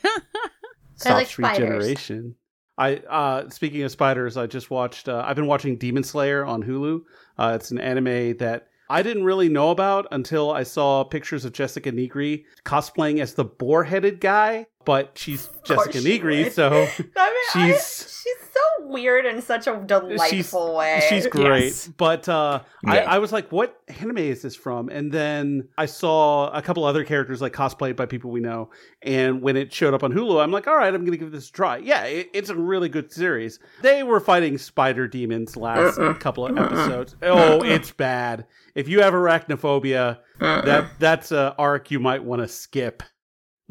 [0.95, 1.59] Stops like spiders.
[1.61, 2.35] regeneration.
[2.77, 6.63] I uh speaking of spiders, I just watched uh, I've been watching Demon Slayer on
[6.63, 7.01] Hulu.
[7.37, 11.53] Uh it's an anime that I didn't really know about until I saw pictures of
[11.53, 16.53] Jessica Nigri cosplaying as the boar-headed guy, but she's Jessica she Nigri, would.
[16.53, 21.01] so I mean, I- She's- she's so weird in such a delightful way.
[21.09, 21.63] She's great.
[21.65, 21.87] Yes.
[21.87, 22.91] But uh, Yeah.
[22.91, 24.89] I, I was like, what anime is this from?
[24.89, 28.69] And then I saw a couple other characters like cosplayed by people we know.
[29.01, 31.31] And when it showed up on Hulu, I'm like, all right, I'm going to give
[31.31, 31.77] this a try.
[31.77, 33.59] Yeah, it, it's a really good series.
[33.81, 37.15] They were fighting spider demons last couple of episodes.
[37.23, 38.45] Oh, it's bad.
[38.75, 43.03] If you have arachnophobia, that that's a arc you might want to skip.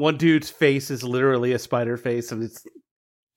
[0.00, 2.64] One dude's face is literally a spider face, and it's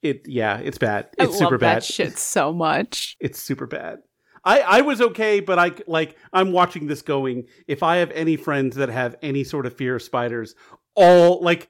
[0.01, 0.21] it.
[0.25, 1.09] Yeah, it's bad.
[1.19, 1.75] I It's super love bad.
[1.77, 3.17] that shit so much.
[3.21, 3.99] It's super bad.
[4.45, 7.43] I, I was okay, but I like I'm watching this going.
[7.67, 10.55] If I have any friends that have any sort of fear of spiders,
[10.95, 11.69] all like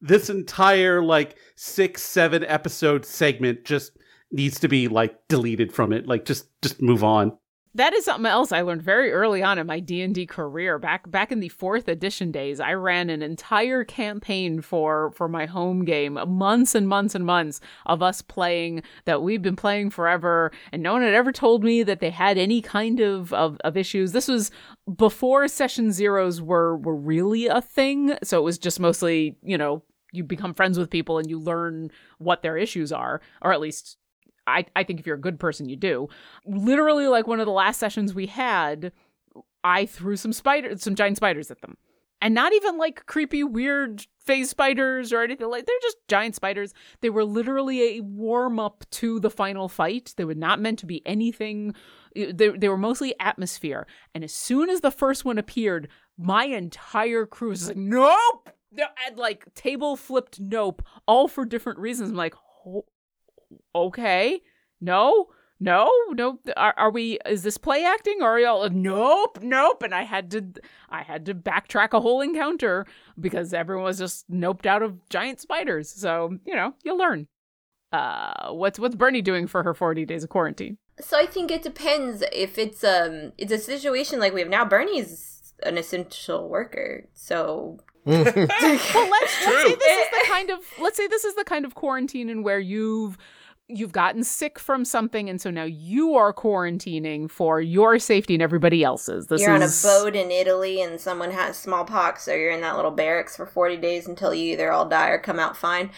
[0.00, 3.92] this entire like six seven episode segment just
[4.30, 6.06] needs to be like deleted from it.
[6.06, 7.36] Like just just move on.
[7.76, 10.78] That is something else I learned very early on in my D&D career.
[10.78, 15.46] Back back in the 4th edition days, I ran an entire campaign for for my
[15.46, 20.52] home game, months and months and months of us playing that we've been playing forever
[20.70, 23.76] and no one had ever told me that they had any kind of of, of
[23.76, 24.12] issues.
[24.12, 24.52] This was
[24.96, 29.82] before session zeros were were really a thing, so it was just mostly, you know,
[30.12, 33.98] you become friends with people and you learn what their issues are, or at least
[34.46, 36.08] I, I think if you're a good person, you do.
[36.44, 38.92] Literally, like one of the last sessions we had,
[39.62, 41.76] I threw some spiders, some giant spiders at them.
[42.20, 46.72] And not even like creepy, weird phase spiders or anything like they're just giant spiders.
[47.02, 50.14] They were literally a warm up to the final fight.
[50.16, 51.74] They were not meant to be anything.
[52.14, 53.86] They, they were mostly atmosphere.
[54.14, 58.50] And as soon as the first one appeared, my entire crew was like, nope!
[58.72, 62.10] No, and like table flipped nope, all for different reasons.
[62.10, 62.86] I'm like, "Ho-
[63.74, 64.40] okay.
[64.80, 65.28] No
[65.60, 68.18] no no are, are we is this play acting?
[68.20, 69.82] Or are y'all nope nope.
[69.82, 70.44] And i had to
[70.90, 72.86] i had to backtrack a whole encounter
[73.18, 75.90] because everyone was just noped out of giant spiders.
[75.90, 77.28] So you know you learn.
[77.92, 80.78] Uh what's what's bernie doing for her 40 days of quarantine?
[81.00, 84.64] So I think it depends if it's um it's a situation like we have now.
[84.64, 87.78] Bernie's an essential worker, so.
[88.06, 88.36] Well let's,
[88.92, 92.28] let's say this is the kind of let's say this is the kind of quarantine
[92.28, 93.16] in where you've
[93.68, 98.42] you've gotten sick from something and so now you are quarantining for your safety and
[98.42, 102.34] everybody else's this you're is on a boat in Italy and someone has smallpox, so
[102.34, 105.38] you're in that little barracks for 40 days until you either all die or come
[105.38, 105.90] out fine.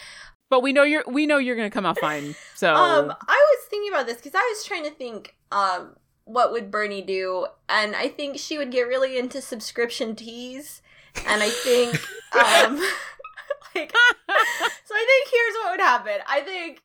[0.48, 2.34] But we know you're we know you're gonna come out fine.
[2.54, 6.52] So Um, I was thinking about this because I was trying to think, um, what
[6.52, 7.46] would Bernie do?
[7.68, 10.82] And I think she would get really into subscription teas.
[11.26, 11.94] And I think,
[12.34, 12.76] um,
[13.74, 13.92] like,
[14.84, 16.18] so I think here's what would happen.
[16.28, 16.80] I think,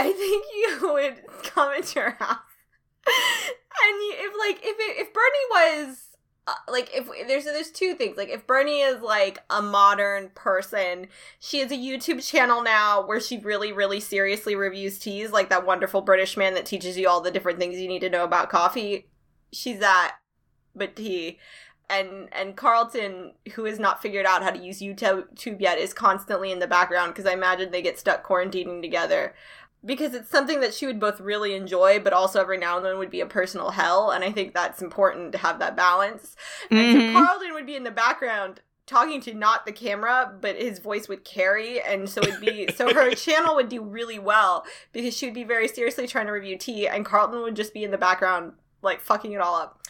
[0.00, 0.46] I think
[0.82, 2.38] you would come into your house.
[3.06, 6.06] And you, if like if it, if Bernie was
[6.46, 11.08] uh, like if there's there's two things like if Bernie is like a modern person,
[11.38, 15.66] she has a YouTube channel now where she really really seriously reviews teas like that
[15.66, 18.50] wonderful British man that teaches you all the different things you need to know about
[18.50, 19.08] coffee.
[19.52, 20.16] She's that,
[20.74, 21.38] but tea.
[21.88, 26.52] And and Carlton, who has not figured out how to use YouTube yet, is constantly
[26.52, 29.34] in the background because I imagine they get stuck quarantining together
[29.84, 32.98] because it's something that she would both really enjoy, but also every now and then
[32.98, 34.10] would be a personal hell.
[34.10, 36.36] And I think that's important to have that balance.
[36.70, 37.12] And Mhm.
[37.14, 41.08] so Carlton would be in the background talking to not the camera, but his voice
[41.08, 41.80] would carry.
[41.80, 45.44] And so it'd be, so her channel would do really well because she would be
[45.44, 49.00] very seriously trying to review tea, and Carlton would just be in the background, like
[49.00, 49.80] fucking it all up.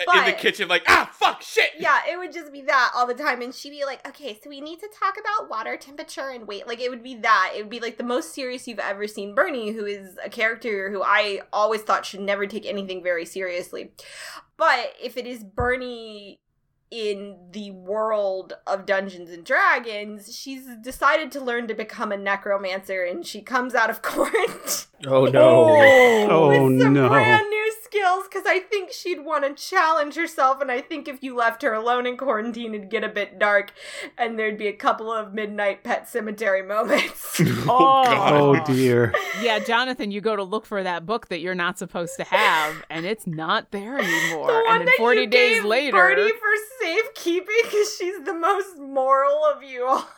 [0.00, 1.70] In the kitchen, like ah, fuck, shit.
[1.78, 3.42] Yeah, it would just be that all the time.
[3.42, 6.66] And she'd be like, okay, so we need to talk about water temperature and weight.
[6.66, 7.52] Like, it would be that.
[7.56, 10.90] It would be like the most serious you've ever seen Bernie, who is a character
[10.90, 13.92] who I always thought should never take anything very seriously.
[14.56, 16.40] But if it is Bernie
[16.90, 23.04] in the world of Dungeons and Dragons, she's decided to learn to become a necromancer
[23.04, 24.86] and she comes out of court.
[25.06, 25.66] Oh no.
[25.70, 27.08] Oh, oh, with some no.
[27.08, 31.22] brand new skills because I think she'd want to challenge herself, and I think if
[31.22, 33.72] you left her alone in quarantine, it'd get a bit dark,
[34.16, 37.40] and there'd be a couple of midnight pet cemetery moments.
[37.70, 39.12] Oh, oh, oh dear.
[39.42, 42.84] Yeah, Jonathan, you go to look for that book that you're not supposed to have,
[42.88, 44.46] and it's not there anymore.
[44.46, 48.24] the one and then that 40 you days gave later, Birdie for safekeeping because she's
[48.24, 50.08] the most moral of you all.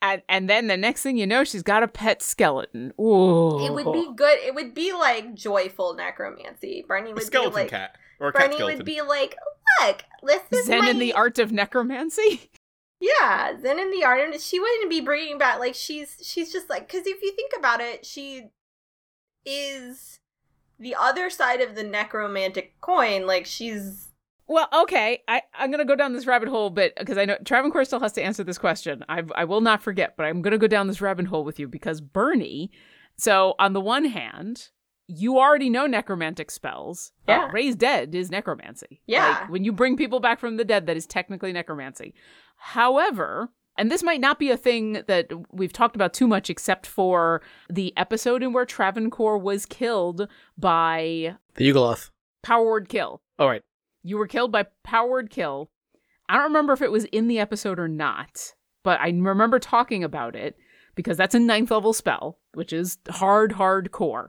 [0.00, 2.92] And, and then the next thing you know, she's got a pet skeleton.
[3.00, 3.64] Ooh.
[3.64, 4.38] It would be good.
[4.40, 6.84] It would be like joyful necromancy.
[6.86, 7.70] Bernie A would skeleton be like.
[7.70, 9.36] cat or a cat Bernie would be like,
[9.80, 12.50] look, this is Zen my in the art of necromancy.
[13.00, 16.68] Yeah, Zen in the art, and she wouldn't be bringing back like she's she's just
[16.68, 18.48] like because if you think about it, she
[19.44, 20.18] is
[20.80, 23.24] the other side of the necromantic coin.
[23.24, 24.07] Like she's
[24.48, 27.36] Well, okay, I, I'm going to go down this rabbit hole, but because I know
[27.44, 29.04] Travancore still has to answer this question.
[29.08, 31.58] I, I will not forget, but I'm going to go down this rabbit hole with
[31.58, 32.70] you because Bernie.
[33.18, 34.70] So, on the one hand,
[35.06, 37.12] you already know necromantic spells.
[37.28, 37.44] Yeah.
[37.44, 39.02] Uh, Raise Dead is necromancy.
[39.06, 39.40] Yeah.
[39.40, 42.14] Like, when you bring people back from the dead, that is technically necromancy.
[42.56, 46.86] However, and this might not be a thing that we've talked about too much, except
[46.86, 50.26] for the episode in where Travancore was killed
[50.56, 52.10] by The Yugoloth.
[52.42, 53.20] Power Word Kill.
[53.38, 53.62] All right.
[54.02, 55.70] You were killed by Power Word Kill.
[56.28, 60.04] I don't remember if it was in the episode or not, but I remember talking
[60.04, 60.56] about it
[60.94, 64.28] because that's a ninth level spell, which is hard, hardcore.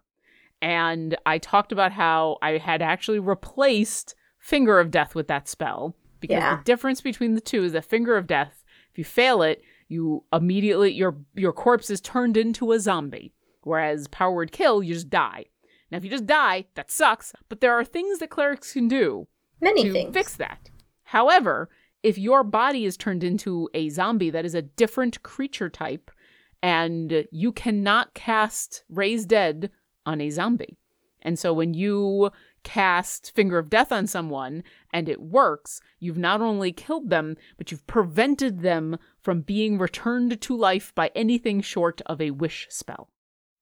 [0.61, 5.95] And I talked about how I had actually replaced Finger of Death with that spell
[6.20, 6.57] because Yeah.
[6.57, 10.24] the difference between the two is that Finger of Death, if you fail it, you
[10.32, 15.09] immediately your your corpse is turned into a zombie, whereas Power Word Kill, you just
[15.09, 15.45] die.
[15.91, 19.28] Now, if you just die, that sucks, but there are things that clerics can do
[19.62, 20.14] many to things.
[20.14, 20.70] fix that.
[21.03, 21.70] However,
[22.03, 26.12] if your body is turned into a zombie that is a different creature type,
[26.62, 29.72] and you cannot cast Raise Dead
[30.05, 30.78] on a zombie.
[31.22, 32.32] And so when you
[32.64, 37.72] cast Finger of Death on someone and it works, you've not only killed them, but
[37.72, 43.10] you've prevented them from being returned to life by anything short of a wish spell.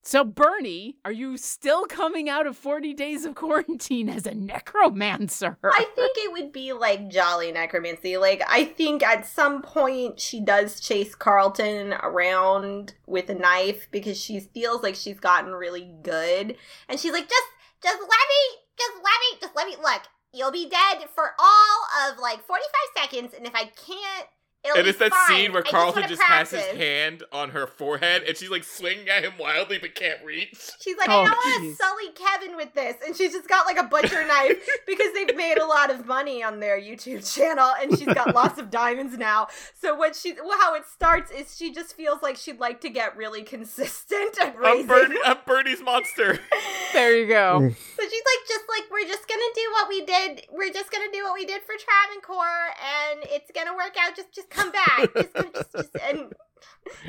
[0.08, 5.58] So, Bernie, are you still coming out of 40 days of quarantine as a necromancer?
[5.62, 8.16] I think it would be like jolly necromancy.
[8.16, 14.18] Like I think at some point she does chase Carlton around with a knife because
[14.18, 16.56] she feels like she's gotten really good,
[16.88, 17.48] and she's like, just,
[17.82, 20.04] just let me, just let me, just let me look.
[20.32, 24.28] You'll be dead for all of like forty five seconds, and if I can't,
[24.64, 25.36] it'll and it's that fine.
[25.36, 29.08] scene where Carlton wanna just, has his hand on her forehead and she's like swinging
[29.08, 30.70] at him wildly but can't reach.
[30.80, 32.96] She's like, Oh, I don't want to sully Kevin with this.
[33.04, 36.42] And she's just got like a butcher knife because they've made a lot of money
[36.42, 39.48] on their YouTube channel and she's got lots of diamonds now.
[39.74, 42.90] So what she well, how it starts is she just feels like she'd like to
[42.90, 44.86] get really consistent at I'm, raising.
[44.86, 46.38] Bernie, I'm Bernie's monster.
[46.92, 47.58] there you go.
[47.58, 50.46] So she's like, just like we're just gonna do what we did.
[50.52, 54.16] We're just gonna do what we did for Travancore, and it's gonna work out.
[54.16, 55.12] Just, just come back.
[55.14, 56.18] Just, come- just, just and.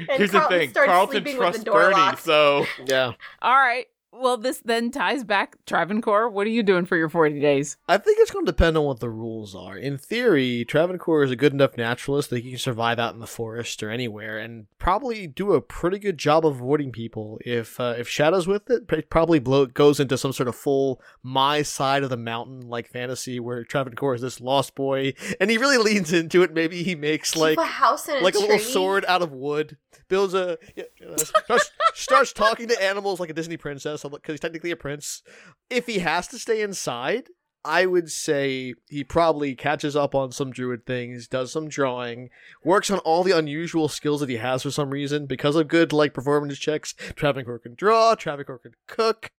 [0.09, 3.13] and Here's Carlton the thing Carlton trusts Bernie, so Yeah.
[3.41, 3.87] All right.
[4.11, 5.57] Well, this then ties back.
[5.65, 7.77] Travancore, what are you doing for your 40 days?
[7.87, 9.77] I think it's going to depend on what the rules are.
[9.77, 13.27] In theory, Travancore is a good enough naturalist that he can survive out in the
[13.27, 17.39] forest or anywhere, and probably do a pretty good job of avoiding people.
[17.45, 21.01] If uh, if Shadow's with it, it probably blow, goes into some sort of full
[21.21, 25.57] my side of the mountain like fantasy where Travancore is this lost boy, and he
[25.57, 26.53] really leans into it.
[26.53, 29.77] Maybe he makes Keep like a house in like a little sword out of wood.
[30.07, 34.03] Builds a yeah, uh, starts, starts talking to animals like a Disney princess.
[34.03, 35.23] because he's technically a prince.
[35.69, 37.29] If he has to stay inside,
[37.65, 42.29] I would say he probably catches up on some druid things, does some drawing,
[42.63, 45.91] works on all the unusual skills that he has for some reason because of good
[45.91, 46.93] like performance checks.
[47.15, 49.31] Travancore can draw, Travancore can cook.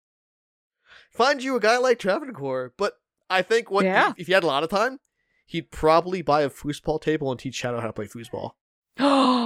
[1.10, 2.94] Find you a guy like Travancore, but
[3.28, 4.12] I think what Yeah.
[4.16, 5.00] if he had a lot of time,
[5.46, 8.52] he'd probably buy a foosball table and teach Shadow how to play foosball.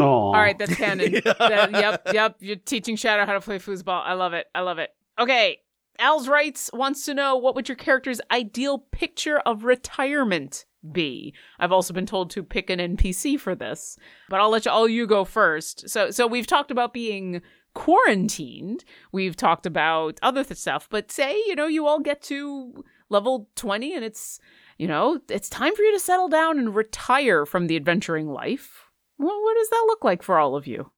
[0.00, 0.38] All No.
[0.38, 1.12] right, that's canon.
[1.14, 1.20] Yeah.
[1.38, 2.36] That- yep, yep.
[2.40, 4.02] You're teaching Shadow how to play foosball.
[4.04, 4.46] I love it.
[4.54, 4.90] I love it.
[5.18, 5.58] Okay.
[6.00, 11.34] Al's writes wants to know what would your character's ideal picture of retirement be?
[11.58, 13.96] I've also been told to pick an NPC for this,
[14.28, 15.88] but I'll let you, all you go first.
[15.88, 17.42] So, so we've talked about being
[17.74, 18.84] quarantined.
[19.10, 23.48] We've talked about other th- stuff, but say you know you all get to level
[23.56, 24.38] twenty and it's
[24.78, 28.87] you know it's time for you to settle down and retire from the adventuring life.
[29.18, 30.90] What, what does that look like for all of you?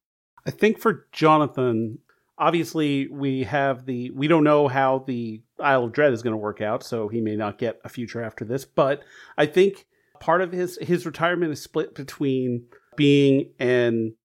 [0.45, 1.99] I think for Jonathan,
[2.37, 6.37] obviously we have the we don't know how the Isle of Dread is going to
[6.37, 8.65] work out, so he may not get a future after this.
[8.65, 9.03] But
[9.37, 9.85] I think
[10.19, 12.65] part of his his retirement is split between
[12.95, 14.15] being an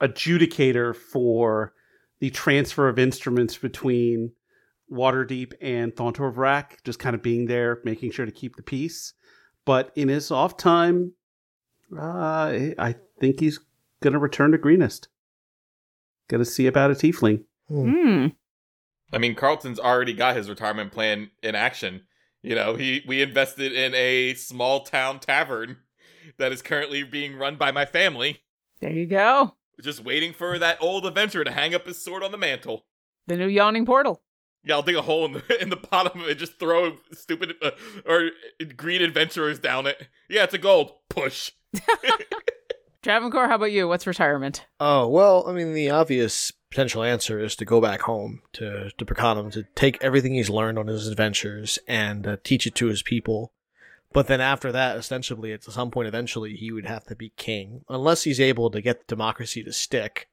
[0.00, 1.72] adjudicator for
[2.20, 4.32] the transfer of instruments between
[4.90, 8.62] Waterdeep and Thontor of Rack, just kind of being there, making sure to keep the
[8.62, 9.14] peace.
[9.64, 11.12] But in his off time,
[11.96, 13.60] uh, I think he's
[14.02, 15.08] going to return to Greenest.
[16.28, 17.44] Going to see about a tiefling.
[17.68, 18.28] Hmm.
[19.12, 22.02] I mean, Carlton's already got his retirement plan in action.
[22.42, 25.76] You know, he we invested in a small town tavern
[26.38, 28.42] that is currently being run by my family,
[28.80, 29.54] There you go.
[29.82, 32.86] just waiting for that old adventurer to hang up his sword on the mantle.
[33.26, 34.22] The new yawning portal.
[34.64, 37.54] Yeah, I'll dig a hole in the in the bottom of it, just throw stupid
[37.62, 37.72] uh,
[38.06, 38.30] or
[38.76, 40.08] green adventurers down it.
[40.28, 41.52] Yeah, it's a gold push.
[43.02, 43.88] Travancore, how about you?
[43.88, 44.64] What's retirement?
[44.78, 49.04] Oh, well, I mean, the obvious potential answer is to go back home to, to
[49.04, 53.02] Berkanum, to take everything he's learned on his adventures and uh, teach it to his
[53.02, 53.52] people.
[54.12, 57.84] But then after that, ostensibly, at some point eventually, he would have to be king,
[57.88, 60.28] unless he's able to get the democracy to stick.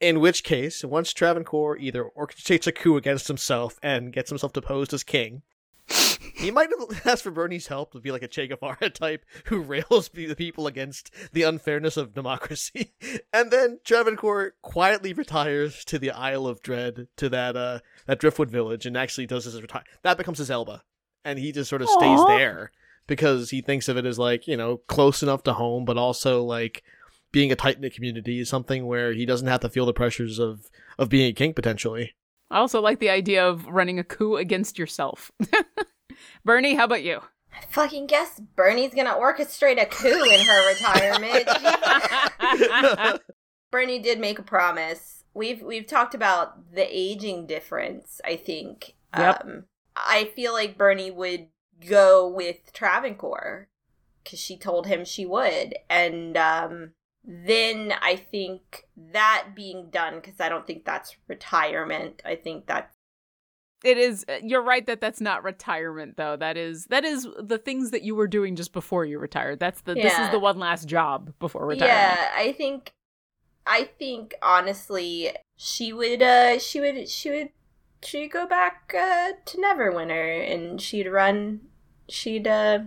[0.00, 4.92] In which case, once Travancore either orchestrates a coup against himself and gets himself deposed
[4.92, 5.42] as king,
[6.34, 6.70] he might
[7.04, 10.66] ask for Bernie's help to be like a Che Guevara type who rails the people
[10.66, 12.94] against the unfairness of democracy.
[13.32, 18.50] And then Travancore quietly retires to the Isle of Dread, to that uh that Driftwood
[18.50, 19.84] village, and actually does his retire.
[20.02, 20.82] That becomes his Elba,
[21.24, 22.26] and he just sort of stays Aw.
[22.26, 22.72] there
[23.06, 26.42] because he thinks of it as like you know close enough to home, but also
[26.42, 26.82] like
[27.30, 30.38] being a tight knit community is something where he doesn't have to feel the pressures
[30.38, 32.14] of of being a king potentially.
[32.50, 35.30] I also like the idea of running a coup against yourself.
[36.44, 37.20] Bernie, how about you?
[37.52, 41.48] I fucking guess Bernie's gonna orchestrate a coup in her retirement.
[43.70, 45.24] Bernie did make a promise.
[45.34, 48.94] We've we've talked about the aging difference, I think.
[49.16, 49.42] Yep.
[49.44, 49.64] Um
[49.94, 51.48] I feel like Bernie would
[51.88, 53.68] go with Travancore
[54.28, 56.92] cuz she told him she would and um
[57.24, 62.22] then I think that being done cuz I don't think that's retirement.
[62.24, 62.92] I think that
[63.84, 64.24] It is.
[64.28, 66.36] uh, You're right that that's not retirement, though.
[66.36, 69.60] That is that is the things that you were doing just before you retired.
[69.60, 71.98] That's the this is the one last job before retirement.
[72.00, 72.92] Yeah, I think
[73.66, 77.50] I think honestly she would uh she would she would
[78.02, 81.60] she'd go back uh to Neverwinter and she'd run
[82.08, 82.80] she'd uh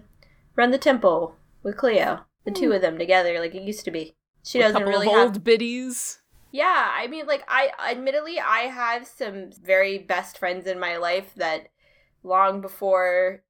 [0.56, 2.26] run the temple with Cleo.
[2.46, 4.16] The two of them together like it used to be.
[4.44, 6.19] She A doesn't couple really of have old biddies.
[6.52, 11.34] Yeah, I mean, like, I admittedly, I have some very best friends in my life
[11.36, 11.70] that
[12.24, 13.44] long before,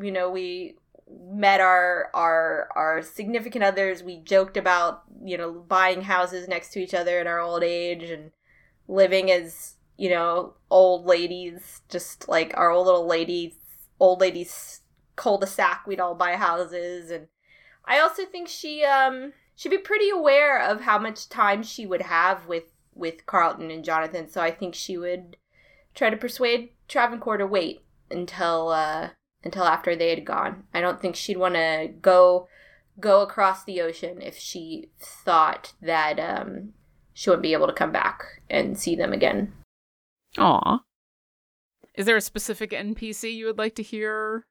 [0.00, 0.76] you know, we
[1.08, 6.80] met our our our significant others, we joked about, you know, buying houses next to
[6.80, 8.32] each other in our old age and
[8.88, 13.54] living as, you know, old ladies, just like our old little ladies,
[14.00, 14.80] old ladies
[15.14, 15.86] cul-de-sac.
[15.86, 17.28] We'd all buy houses, and
[17.84, 22.02] I also think she um she'd be pretty aware of how much time she would
[22.02, 24.28] have with with Carlton and Jonathan.
[24.28, 25.36] So I think she would
[25.94, 29.10] try to persuade Travancore to wait until uh
[29.42, 30.64] until after they had gone.
[30.72, 32.48] I don't think she'd want to go
[33.00, 36.74] go across the ocean if she thought that um
[37.12, 39.52] she wouldn't be able to come back and see them again.
[40.38, 40.80] Aw.
[41.94, 44.44] Is there a specific NPC you would like to hear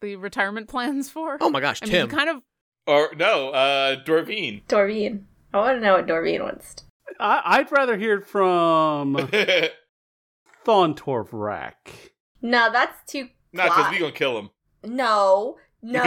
[0.00, 1.36] the retirement plans for?
[1.42, 2.10] Oh my gosh, I mean, Tim!
[2.10, 2.42] you kind of
[2.86, 4.64] Or no, uh, Dorvine.
[4.66, 5.24] Dorvine.
[5.52, 6.76] I want to know what Dorvine wants.
[7.18, 9.16] I, I'd rather hear it from
[10.64, 12.12] Thontorv Rack.
[12.42, 13.28] No, that's too.
[13.52, 13.92] Not because plot.
[13.92, 14.50] we gonna kill him.
[14.84, 16.02] No, no.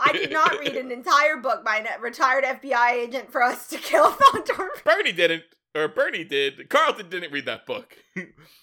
[0.00, 3.78] I did not read an entire book by a retired FBI agent for us to
[3.78, 4.68] kill Thontor.
[4.84, 5.42] Bernie didn't.
[5.74, 6.68] or Bernie did.
[6.68, 7.96] Carlton didn't read that book.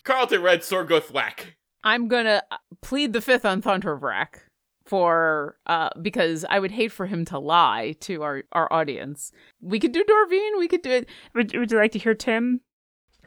[0.03, 1.55] Carlton read Sorgoth Whack.
[1.84, 4.41] I'm gonna uh, plead the fifth on Thundervrak
[4.89, 9.31] for uh because I would hate for him to lie to our our audience.
[9.61, 10.57] We could do Dorvine.
[10.57, 11.09] We could do it.
[11.35, 12.61] Would, would you like to hear Tim?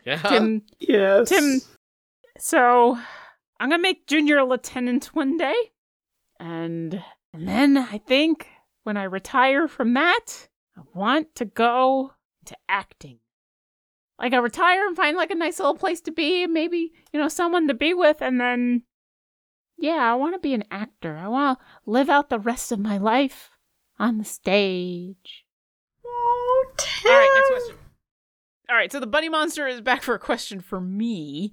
[0.05, 0.17] Yeah.
[0.17, 0.63] Tim.
[0.81, 1.29] Yes.
[1.29, 1.61] Tim.
[2.37, 2.99] So
[3.61, 5.55] I'm gonna make junior a lieutenant one day,
[6.41, 7.01] and
[7.33, 8.49] and then I think
[8.83, 12.15] when I retire from that, I want to go
[12.47, 13.21] to acting.
[14.19, 17.29] Like I retire and find like a nice little place to be, maybe you know
[17.29, 18.83] someone to be with, and then
[19.83, 21.17] yeah, I want to be an actor.
[21.17, 23.51] I want to live out the rest of my life
[23.99, 25.45] on the stage.
[26.07, 27.11] Oh, Tim.
[27.11, 27.77] All right, next question.
[28.71, 31.53] All right, so the bunny monster is back for a question for me.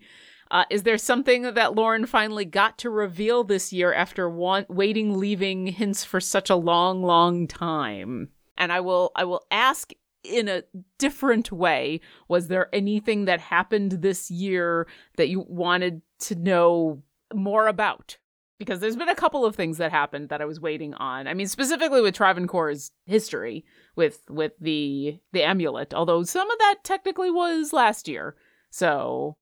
[0.51, 5.17] Uh, is there something that Lauren finally got to reveal this year after one- waiting,
[5.17, 8.29] leaving hints for such a long, long time?
[8.59, 9.91] And I will, I will ask
[10.23, 10.63] in a
[10.99, 12.01] different way.
[12.27, 17.01] Was there anything that happened this year that you wanted to know
[17.33, 18.17] more about?
[18.57, 21.27] Because there's been a couple of things that happened that I was waiting on.
[21.27, 23.63] I mean, specifically with Travancore's history
[23.95, 28.35] with with the the amulet, although some of that technically was last year.
[28.69, 29.37] So,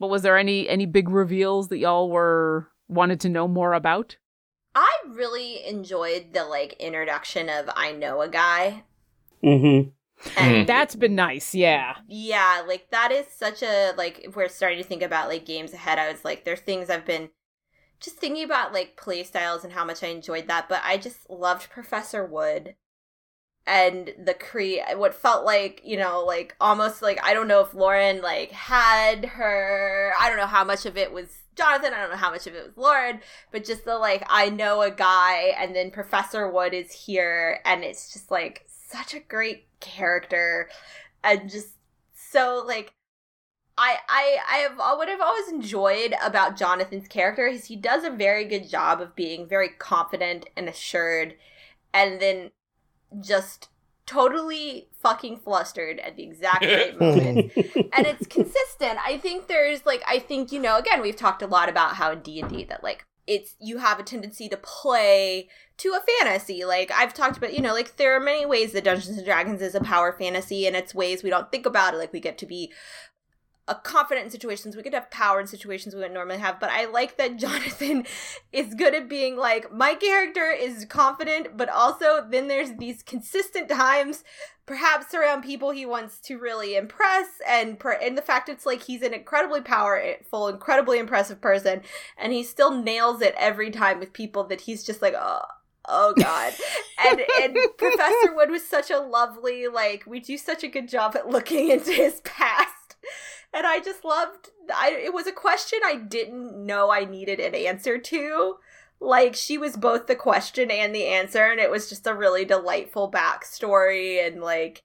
[0.00, 4.16] but was there any any big reveals that y'all were wanted to know more about?
[4.74, 8.84] I really enjoyed the like introduction of I know a guy.
[9.42, 9.90] Mm-hmm.
[10.36, 10.66] And mm.
[10.66, 11.96] That's been nice, yeah.
[12.08, 15.72] yeah, like that is such a like if we're starting to think about like games
[15.72, 17.30] ahead, I was like, there's things I've been
[18.00, 21.28] just thinking about like play styles and how much I enjoyed that, but I just
[21.30, 22.74] loved Professor Wood
[23.66, 27.72] and the cre what felt like you know like almost like i don't know if
[27.72, 32.10] lauren like had her i don't know how much of it was jonathan i don't
[32.10, 33.20] know how much of it was lauren
[33.52, 37.84] but just the like i know a guy and then professor wood is here and
[37.84, 40.68] it's just like such a great character
[41.24, 41.70] and just
[42.14, 42.94] so like
[43.76, 48.04] I I I have uh, what I've always enjoyed about Jonathan's character is he does
[48.04, 51.34] a very good job of being very confident and assured,
[51.92, 52.52] and then
[53.20, 53.68] just
[54.06, 57.52] totally fucking flustered at the exact right moment.
[57.56, 58.98] And it's consistent.
[59.04, 62.12] I think there's like i think you know again we've talked a lot about how
[62.12, 65.48] in d&d that like it's you have a tendency to play
[65.78, 66.64] to a fantasy.
[66.64, 69.62] Like i've talked about you know like there are many ways that dungeons and dragons
[69.62, 71.98] is a power fantasy and it's ways we don't think about it.
[71.98, 72.72] Like we get to be
[73.66, 74.76] a confident in situations.
[74.76, 78.06] We could have power in situations we wouldn't normally have but i like that jonathan
[78.52, 83.68] is good at being like my character is confident but also then there's these consistent
[83.68, 84.24] times
[84.66, 88.82] perhaps around people he wants to really impress and per- and the fact it's like
[88.82, 91.82] he's an incredibly powerful incredibly impressive person
[92.18, 95.42] and he still nails it every time with people that he's just like oh
[95.86, 96.54] oh god.
[97.06, 101.14] And and professor wood was such a lovely like we do such a good job
[101.16, 102.96] at looking into his past
[103.54, 107.54] and I just loved I it was a question I didn't know I needed an
[107.54, 108.56] answer to.
[109.00, 112.44] Like she was both the question and the answer, and it was just a really
[112.44, 114.82] delightful backstory and like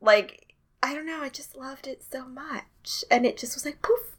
[0.00, 3.04] like I don't know, I just loved it so much.
[3.10, 4.18] And it just was like poof.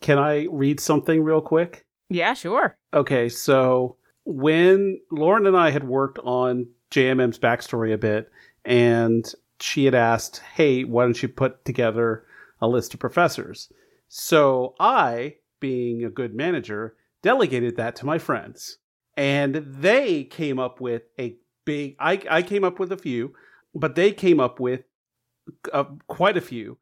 [0.00, 1.84] Can I read something real quick?
[2.08, 2.76] Yeah, sure.
[2.92, 8.30] Okay, so when Lauren and I had worked on JMM's backstory a bit,
[8.64, 12.26] and she had asked, "Hey, why don't you put together
[12.60, 13.72] a list of professors?"
[14.08, 18.78] So I, being a good manager, delegated that to my friends,
[19.16, 21.96] and they came up with a big.
[21.98, 23.34] I I came up with a few,
[23.74, 24.84] but they came up with
[25.72, 26.78] uh, quite a few.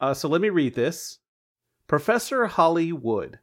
[0.00, 1.18] Uh, so let me read this.
[1.86, 3.38] Professor Holly Wood,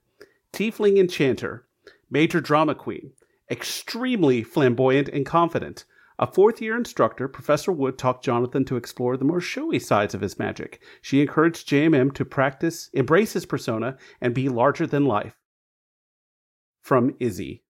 [0.51, 1.67] Tiefling Enchanter,
[2.09, 3.11] Major Drama Queen,
[3.49, 5.85] extremely flamboyant and confident.
[6.21, 10.19] A fourth year instructor, Professor Wood taught Jonathan to explore the more showy sides of
[10.19, 10.81] his magic.
[11.01, 15.35] She encouraged JMM to practice, embrace his persona, and be larger than life.
[16.81, 17.63] From Izzy.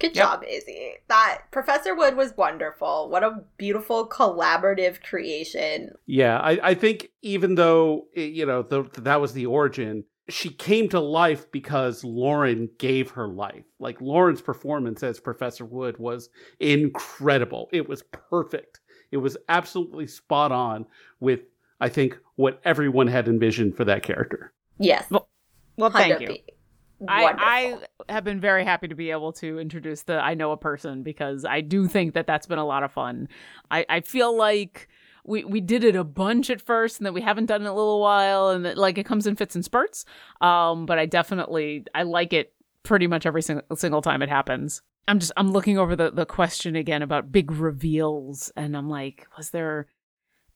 [0.00, 0.24] Good Yep.
[0.26, 0.94] job, Izzy.
[1.08, 3.08] That Professor Wood was wonderful.
[3.10, 5.90] What a beautiful collaborative creation.
[6.06, 10.50] Yeah, I, I think even though eh, you know the, that was the origin, she
[10.50, 13.64] came to life because Lauren gave her life.
[13.78, 16.28] Like Lauren's performance as Professor Wood was
[16.60, 17.68] incredible.
[17.72, 18.80] It was perfect.
[19.10, 20.86] It was absolutely spot on
[21.20, 21.40] with
[21.80, 24.52] I think what everyone had envisioned for that character.
[24.78, 25.06] Yes.
[25.10, 26.28] Well, thank you.
[26.28, 26.42] 100p.
[27.06, 27.46] I, Wonderful.
[27.46, 31.04] I have been very happy to be able to introduce the I know a person
[31.04, 33.28] because I do think that that's been a lot of fun.
[33.70, 34.88] I, I feel like
[35.28, 37.70] we, we did it a bunch at first and that we haven't done it in
[37.70, 40.04] a little while and that like it comes in fits and spurts.
[40.40, 44.82] Um, but I definitely I like it pretty much every single, single time it happens.
[45.06, 49.26] I'm just I'm looking over the, the question again about big reveals and I'm like,
[49.36, 49.86] was there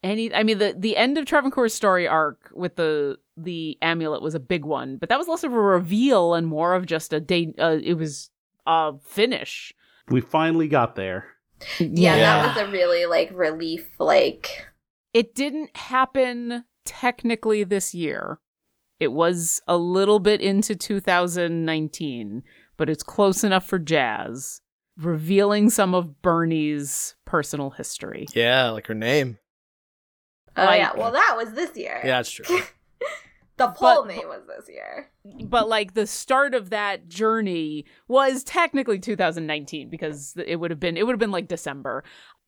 [0.03, 4.35] any I mean the the end of Travancore's story arc with the the amulet was
[4.35, 7.21] a big one, but that was less of a reveal and more of just a
[7.21, 8.31] day uh, it was
[8.67, 9.75] a finish.
[10.09, 11.27] We finally got there.
[11.79, 12.17] Yeah, Yeah.
[12.17, 13.89] that was a really like relief.
[13.99, 14.67] Like,
[15.13, 18.39] It didn't happen technically this year.
[19.01, 22.43] It was a little bit into 2019,
[22.77, 24.61] but it's close enough for Jazz,
[24.97, 28.27] revealing some of Bernie's personal history.
[28.35, 29.39] Yeah, like her name.
[30.57, 32.01] oh Like- yeah, well that was this year.
[32.05, 32.45] Yeah, that's true.
[33.67, 35.11] the full But- name was this year.
[35.45, 40.97] But like the start of that journey was technically 2019 because it would have been
[40.97, 42.05] it would have been like December.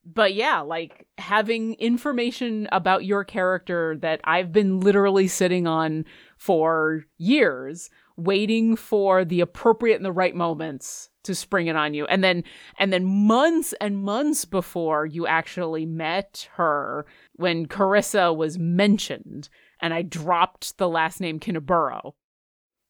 [0.06, 6.04] But yeah, like having information about your character that I've been literally sitting on
[6.36, 12.04] for years waiting for the appropriate and the right moments to spring it on you
[12.06, 12.44] and then
[12.78, 19.48] and then months and months before you actually met her when Carissa was mentioned
[19.84, 22.14] and I dropped the last name Kinnaburo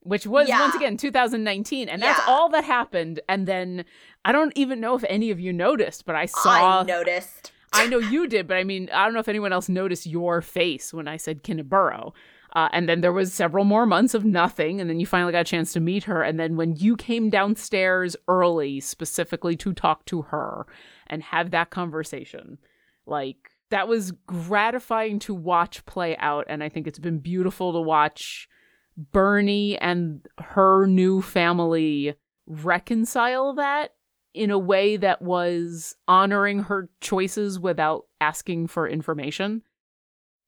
[0.07, 0.61] which was Yeah.
[0.61, 2.25] once again 2019 and that's Yeah.
[2.33, 3.87] all that happened and then
[4.25, 7.53] I don't even know if any of you noticed but I saw I noticed.
[7.73, 10.41] I know you did, but I mean, I don't know if anyone else noticed your
[10.43, 12.13] face when I said Kinnaburo.
[12.55, 15.41] Uh, and then there was several more months of nothing, and then you finally got
[15.41, 16.23] a chance to meet her.
[16.23, 20.65] And then when you came downstairs early, specifically to talk to her
[21.09, 22.59] and have that conversation,
[23.07, 26.47] like that was gratifying to watch play out.
[26.49, 28.49] And I think it's been beautiful to watch
[28.97, 32.15] Bernie and her new family
[32.47, 33.95] reconcile that
[34.35, 39.63] in a way that was honoring her choices without asking for information.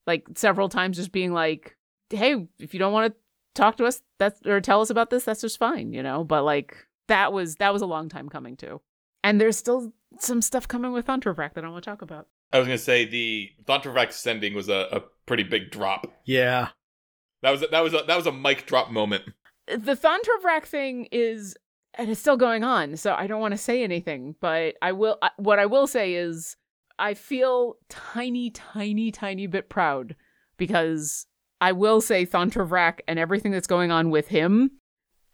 [0.06, 1.76] Like several times just being like,
[2.10, 3.18] "Hey, if you don't want to
[3.54, 6.22] talk to us, that's or tell us about this, that's just fine," you know?
[6.22, 6.76] But like
[7.08, 8.80] that was that was a long time coming too.
[9.24, 9.92] And there's still
[10.22, 12.26] some stuff coming with Thundervrak that I want to talk about.
[12.52, 16.06] I was gonna say the Thontervrak sending was a, a pretty big drop.
[16.24, 16.68] Yeah.
[17.42, 19.24] That was a, that was a, that was a mic drop moment.
[19.66, 21.56] the Thontervrak thing is
[21.98, 25.16] and it's still going on so i don't want to say anything but i will
[25.22, 26.54] I- what i will say is
[26.98, 30.14] i feel tiny tiny tiny bit proud
[30.58, 31.26] because
[31.60, 34.72] i will say Thontervrak and everything that's going on with him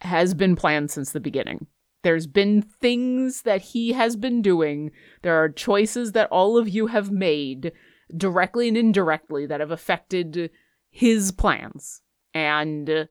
[0.03, 1.67] has been planned since the beginning
[2.03, 4.91] there's been things that he has been doing
[5.23, 7.73] there are choices that all of you have made
[8.17, 10.51] directly and indirectly that have affected
[10.91, 12.03] his plans
[12.35, 13.09] and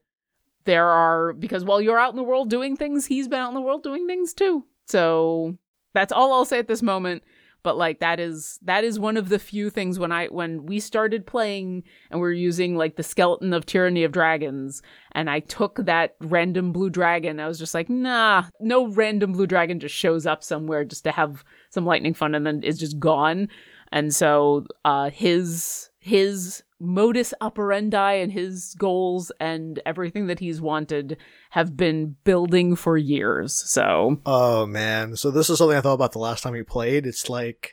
[0.64, 3.54] there are because while you're out in the world doing things, he's been out in
[3.54, 4.64] the world doing things too.
[4.86, 5.56] So
[5.92, 7.22] that's all I'll say at this moment.
[7.62, 10.80] But like that is that is one of the few things when I when we
[10.80, 14.82] started playing and we are using like the skeleton of Tyranny of Dragons
[15.12, 19.46] and I took that random blue dragon, I was just like, nah, no random blue
[19.46, 22.98] dragon just shows up somewhere just to have some lightning fun and then is just
[22.98, 23.48] gone.
[23.92, 31.16] And so uh his his modus operandi and his goals and everything that he's wanted
[31.50, 33.54] have been building for years.
[33.70, 35.16] So Oh man.
[35.16, 37.06] So this is something I thought about the last time we played.
[37.06, 37.72] It's like,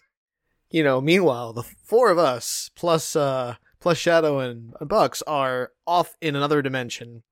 [0.69, 6.15] you know, meanwhile, the four of us plus uh plus Shadow and, Bucks are off
[6.21, 7.23] in another dimension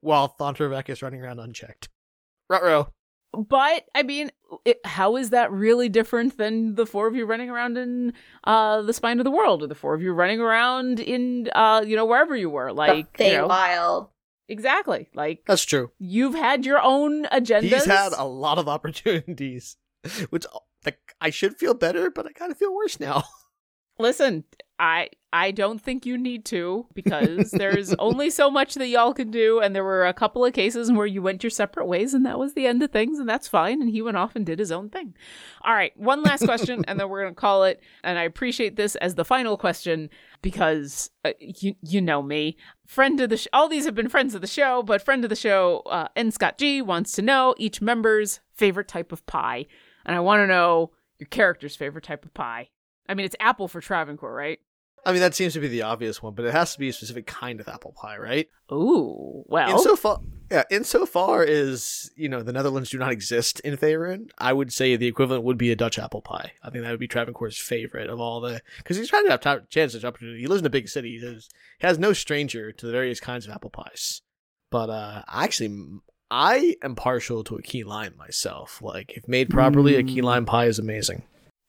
[0.00, 1.88] while Thontervrak is running around unchecked.
[2.48, 2.92] Ruh-roh.
[3.36, 4.30] But I mean,
[4.64, 8.12] it, how is that really different than the four of you running around in
[8.44, 11.82] uh the spine of the world or the four of you running around in uh
[11.86, 14.08] you know wherever you were like the you know, Feywild.
[14.48, 15.90] exactly like That's true.
[15.98, 19.76] you've had your own agendas He's had a lot of opportunities,
[20.30, 20.46] which
[20.84, 23.24] like I should feel better, but I kind of feel worse now.
[23.98, 24.44] Listen,
[24.78, 29.30] I I don't think you need to because there's only so much that y'all can
[29.30, 32.24] do and there were a couple of cases where you went your separate ways and
[32.26, 34.58] that was the end of things and that's fine and he went off and did
[34.58, 35.14] his own thing.
[35.62, 38.76] All right, one last question and then we're going to call it and I appreciate
[38.76, 40.10] this as the final question
[40.42, 42.56] because uh, you you know me.
[42.86, 45.30] Friend of the sh- all these have been friends of the show, but friend of
[45.30, 49.66] the show uh N Scott G wants to know each member's favorite type of pie
[50.04, 52.68] and I want to know your character's favorite type of pie.
[53.08, 54.58] I mean, it's apple for Travancore, right?
[55.06, 56.92] I mean, that seems to be the obvious one, but it has to be a
[56.92, 58.48] specific kind of apple pie, right?
[58.72, 59.70] Ooh, well.
[59.70, 60.18] Insofar,
[60.50, 64.96] yeah, insofar as you know, the Netherlands do not exist in Faerun, I would say
[64.96, 66.52] the equivalent would be a Dutch apple pie.
[66.62, 69.40] I think that would be Travancore's favorite of all the because he's trying to have
[69.40, 70.40] t- chances, opportunity.
[70.40, 71.18] He lives in a big city.
[71.20, 74.22] He has, he has no stranger to the various kinds of apple pies.
[74.72, 76.00] But uh actually,
[76.32, 78.82] I am partial to a key lime myself.
[78.82, 80.24] Like, if made properly, a key Mm.
[80.24, 81.22] lime pie is amazing.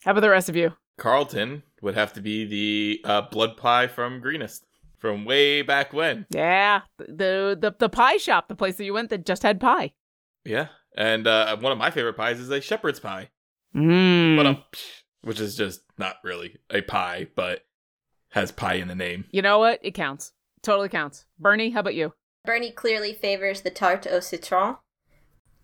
[0.03, 0.73] How about the rest of you?
[0.97, 4.65] Carlton would have to be the uh, blood pie from Greenest
[4.97, 6.25] from way back when.
[6.29, 9.93] Yeah, the, the the pie shop, the place that you went that just had pie.
[10.43, 13.29] Yeah, and uh, one of my favorite pies is a shepherd's pie,
[13.75, 14.43] Mm.
[14.45, 14.63] um,
[15.21, 17.65] which is just not really a pie, but
[18.31, 19.25] has pie in the name.
[19.31, 19.79] You know what?
[19.83, 20.31] It counts.
[20.63, 21.25] Totally counts.
[21.37, 22.13] Bernie, how about you?
[22.45, 24.77] Bernie clearly favors the tarte au citron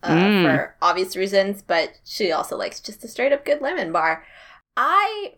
[0.04, 0.44] uh, Mm.
[0.44, 4.26] for obvious reasons, but she also likes just a straight up good lemon bar.
[4.76, 5.34] I,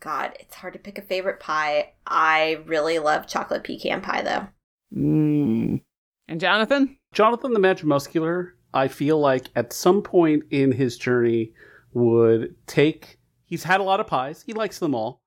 [0.00, 1.92] God, it's hard to pick a favorite pie.
[2.06, 4.48] I really love chocolate pecan pie, though.
[4.96, 5.82] Mm.
[6.28, 6.96] And Jonathan?
[7.12, 11.52] Jonathan the Magic Muscular, I feel like at some point in his journey
[11.92, 13.18] would take.
[13.44, 14.42] He's had a lot of pies.
[14.42, 15.22] He likes them all.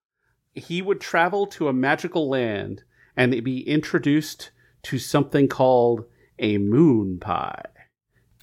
[0.54, 2.84] He would travel to a magical land
[3.18, 4.52] and be introduced
[4.84, 6.06] to something called
[6.40, 7.66] a moon pie.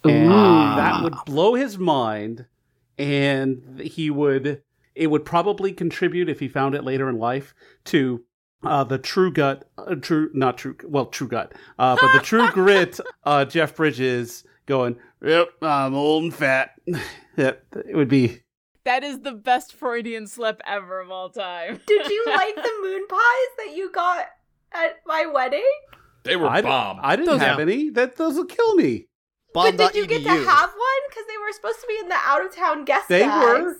[0.03, 0.75] And Ooh.
[0.75, 2.45] that would blow his mind.
[2.97, 4.61] And he would.
[4.95, 7.53] It would probably contribute if he found it later in life
[7.85, 8.23] to
[8.63, 12.49] uh, the true gut, uh, true not true, well, true gut, uh, but the true
[12.51, 12.99] grit.
[13.23, 16.71] Uh, Jeff Bridges going, "Yep, I'm old and fat."
[17.37, 18.41] Yep, it would be.
[18.83, 21.79] That is the best Freudian slip ever of all time.
[21.87, 23.19] Did you like the moon pies
[23.59, 24.25] that you got
[24.73, 25.63] at my wedding?
[26.23, 26.99] They were I, bomb.
[27.01, 27.91] I didn't Those- have any.
[27.91, 29.07] That those will kill me.
[29.53, 31.01] Bomb but did you get to have one?
[31.09, 33.63] Because they were supposed to be in the out of town guest They bags.
[33.63, 33.77] were.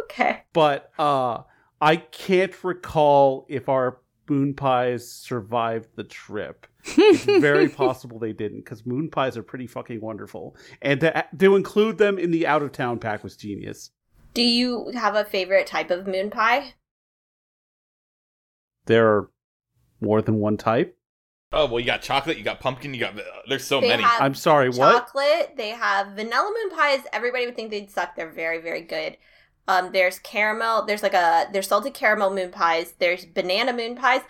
[0.00, 0.42] Okay.
[0.52, 1.42] But uh,
[1.80, 3.98] I can't recall if our
[4.28, 6.66] moon pies survived the trip.
[6.96, 11.56] It's very possible they didn't because moon pies are pretty fucking wonderful, and to to
[11.56, 13.90] include them in the out of town pack was genius.
[14.34, 16.74] Do you have a favorite type of moon pie?
[18.86, 19.30] There are
[20.00, 20.96] more than one type.
[21.52, 23.18] oh well, you got chocolate, you got pumpkin, you got.
[23.18, 24.04] Uh, there's so They many.
[24.04, 25.06] I'm sorry, what?
[25.06, 25.54] chocolate.
[25.56, 27.00] They have vanilla moon pies.
[27.12, 28.14] Everybody would think they'd suck.
[28.16, 29.16] They're very, very good.
[29.66, 30.84] Um, there's caramel.
[30.86, 32.94] There's like a there's salted caramel moon pies.
[32.98, 34.20] There's banana moon pies.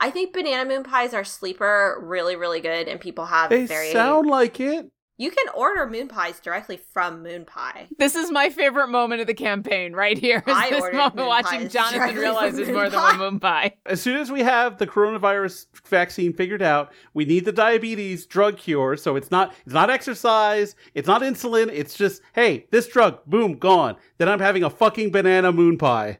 [0.00, 3.92] I think banana moon pies are sleeper, really, really good, and people have They very.
[3.92, 4.90] sound like it.
[5.16, 7.86] You can order moon pies directly from Moon Pie.
[7.98, 10.42] This is my favorite moment of the campaign right here.
[10.44, 13.18] Is I this ordered moment moon watching pies Jonathan directly realize there's more than one
[13.18, 13.76] moon pie.
[13.86, 18.56] As soon as we have the coronavirus vaccine figured out, we need the diabetes drug
[18.56, 18.96] cure.
[18.96, 21.70] So it's not it's not exercise, it's not insulin.
[21.72, 23.94] It's just hey, this drug, boom, gone.
[24.18, 26.18] Then I'm having a fucking banana moon pie.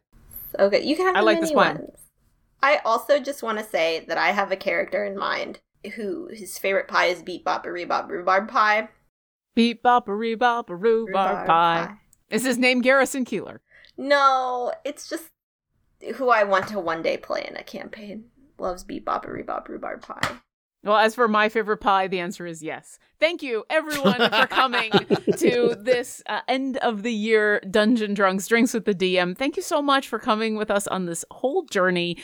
[0.57, 0.85] Okay.
[0.85, 1.79] You can have I like mini this plan.
[1.79, 1.99] ones.
[2.63, 5.59] I also just want to say that I have a character in mind
[5.95, 8.89] who his favorite pie is beet bop rhubarb rhubarb pie.
[9.55, 11.97] Beep bop a bop a rhubarb pie.
[12.31, 13.61] Is his name Garrison Keillor?
[13.97, 15.31] No, it's just
[16.17, 18.25] who I want to one day play in a campaign.
[18.59, 20.39] Loves beet bop rhubarb rhubarb pie.
[20.85, 22.99] Well, as for my favorite pie, the answer is yes.
[23.19, 24.93] Thank you, everyone, for coming
[25.39, 29.35] to this uh, end of the year Dungeon Drunks Drinks with the DM.
[29.35, 32.19] Thank you so much for coming with us on this whole journey.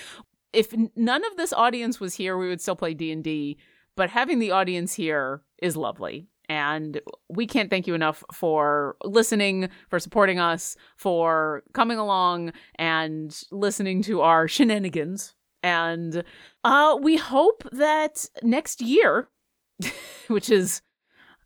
[0.53, 3.59] If none of this audience was here, we would still play D and D.
[3.97, 9.69] But having the audience here is lovely, and we can't thank you enough for listening,
[9.89, 15.35] for supporting us, for coming along and listening to our shenanigans.
[15.63, 16.25] And
[16.65, 19.29] uh, we hope that next year,
[20.29, 20.83] which is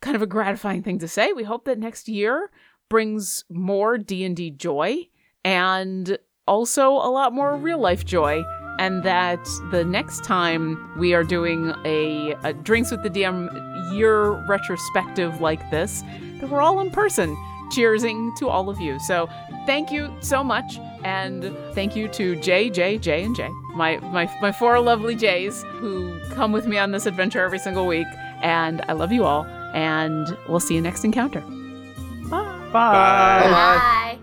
[0.01, 2.51] kind of a gratifying thing to say, we hope that next year
[2.89, 5.09] brings more D&D joy
[5.45, 6.17] and
[6.47, 8.43] also a lot more real life joy
[8.79, 13.49] and that the next time we are doing a, a drinks with the DM
[13.93, 16.03] year retrospective like this
[16.41, 17.37] that we're all in person
[17.71, 18.99] cheersing to all of you.
[19.01, 19.29] So
[19.67, 24.31] thank you so much and thank you to J, J, J, and J, my my
[24.41, 28.07] my four lovely J's who come with me on this adventure every single week.
[28.43, 29.45] And I love you all.
[29.75, 31.41] And we'll see you next encounter.
[32.31, 32.69] Bye.
[32.73, 33.41] Bye.
[33.43, 33.51] Bye.
[33.51, 34.19] Bye.